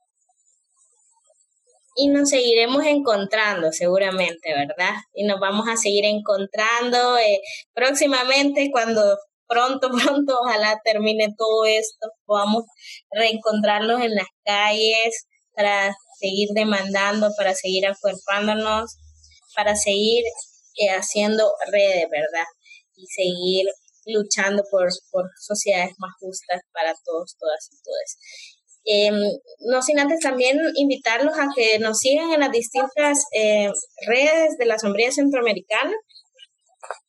[1.95, 4.95] y nos seguiremos encontrando seguramente, ¿verdad?
[5.13, 7.39] Y nos vamos a seguir encontrando eh,
[7.73, 12.63] próximamente cuando pronto, pronto, ojalá termine todo esto, podamos
[13.11, 18.97] reencontrarnos en las calles para seguir demandando, para seguir acuerpándonos,
[19.55, 20.23] para seguir
[20.75, 22.45] eh, haciendo redes, ¿verdad?
[22.95, 23.67] Y seguir
[24.05, 28.54] luchando por, por sociedades más justas para todos, todas y todos.
[28.85, 29.11] Eh,
[29.61, 33.69] no sin antes también invitarlos a que nos sigan en las distintas eh,
[34.05, 35.93] redes de la sombría centroamericana,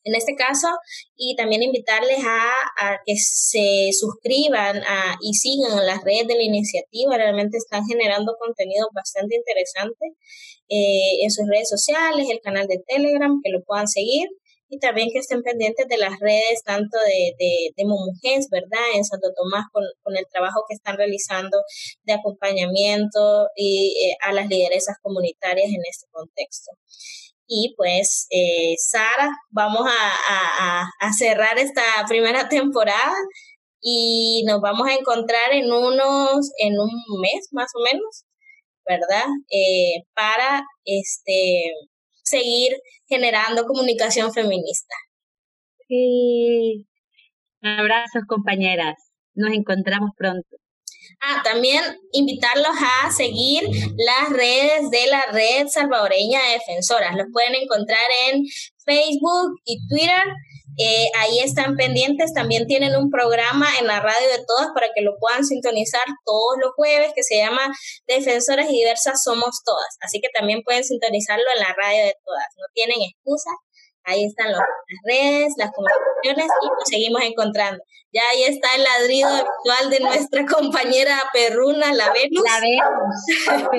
[0.04, 0.68] en este caso,
[1.16, 7.18] y también invitarles a, que se suscriban a, y sigan las redes de la iniciativa.
[7.18, 10.06] Realmente están generando contenido bastante interesante
[10.68, 14.28] eh, en sus redes sociales, el canal de Telegram, que lo puedan seguir
[14.68, 17.84] y también que estén pendientes de las redes tanto de, de, de
[18.50, 18.84] ¿verdad?
[18.94, 21.58] En Santo Tomás con, con, el trabajo que están realizando
[22.04, 26.72] de acompañamiento y, eh, a las lideresas comunitarias en este contexto.
[27.48, 33.14] Y pues, eh, Sara, vamos a, a, a, cerrar esta primera temporada
[33.80, 36.90] y nos vamos a encontrar en unos, en un
[37.20, 38.24] mes más o menos,
[38.84, 39.26] ¿verdad?
[39.48, 41.72] Eh, para este
[42.26, 42.76] seguir
[43.08, 44.94] generando comunicación feminista.
[45.88, 46.86] Sí.
[47.62, 48.94] Abrazos, compañeras.
[49.34, 50.56] Nos encontramos pronto.
[51.20, 52.74] Ah, también invitarlos
[53.04, 53.62] a seguir
[53.96, 57.14] las redes de la Red Salvadoreña de Defensoras.
[57.16, 58.44] Los pueden encontrar en
[58.84, 60.24] Facebook y Twitter
[60.78, 65.00] eh, ahí están pendientes, también tienen un programa en la radio de todas para que
[65.00, 67.72] lo puedan sintonizar todos los jueves que se llama
[68.06, 69.96] Defensoras y Diversas Somos Todas.
[70.02, 72.46] Así que también pueden sintonizarlo en la radio de todas.
[72.56, 73.50] No tienen excusa.
[74.04, 74.60] Ahí están las
[75.04, 77.82] redes, las comunicaciones y nos seguimos encontrando.
[78.12, 82.44] Ya ahí está el ladrido actual de nuestra compañera perruna, la Venus.
[82.44, 83.76] La Venus.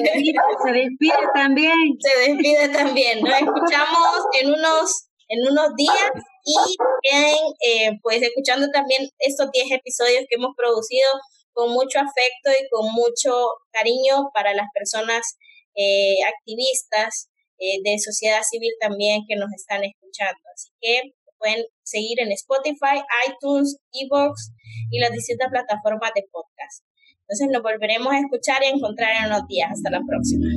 [0.66, 1.74] Se despide también.
[2.00, 3.22] Se despide también.
[3.22, 6.12] Nos escuchamos en unos en unos días
[6.48, 6.56] y
[7.04, 11.08] queden eh, pues escuchando también estos 10 episodios que hemos producido
[11.52, 13.34] con mucho afecto y con mucho
[13.72, 15.38] cariño para las personas
[15.76, 17.30] eh, activistas
[17.60, 20.40] eh, de sociedad civil también que nos están escuchando.
[20.56, 24.52] Así que pueden seguir en Spotify, iTunes, Evox
[24.90, 26.86] y las distintas plataformas de podcast.
[27.22, 29.70] Entonces nos volveremos a escuchar y a encontrar en unos días.
[29.72, 30.48] Hasta la próxima.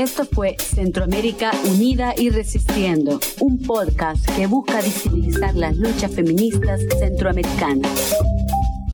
[0.00, 8.16] Esto fue Centroamérica Unida y Resistiendo, un podcast que busca visibilizar las luchas feministas centroamericanas.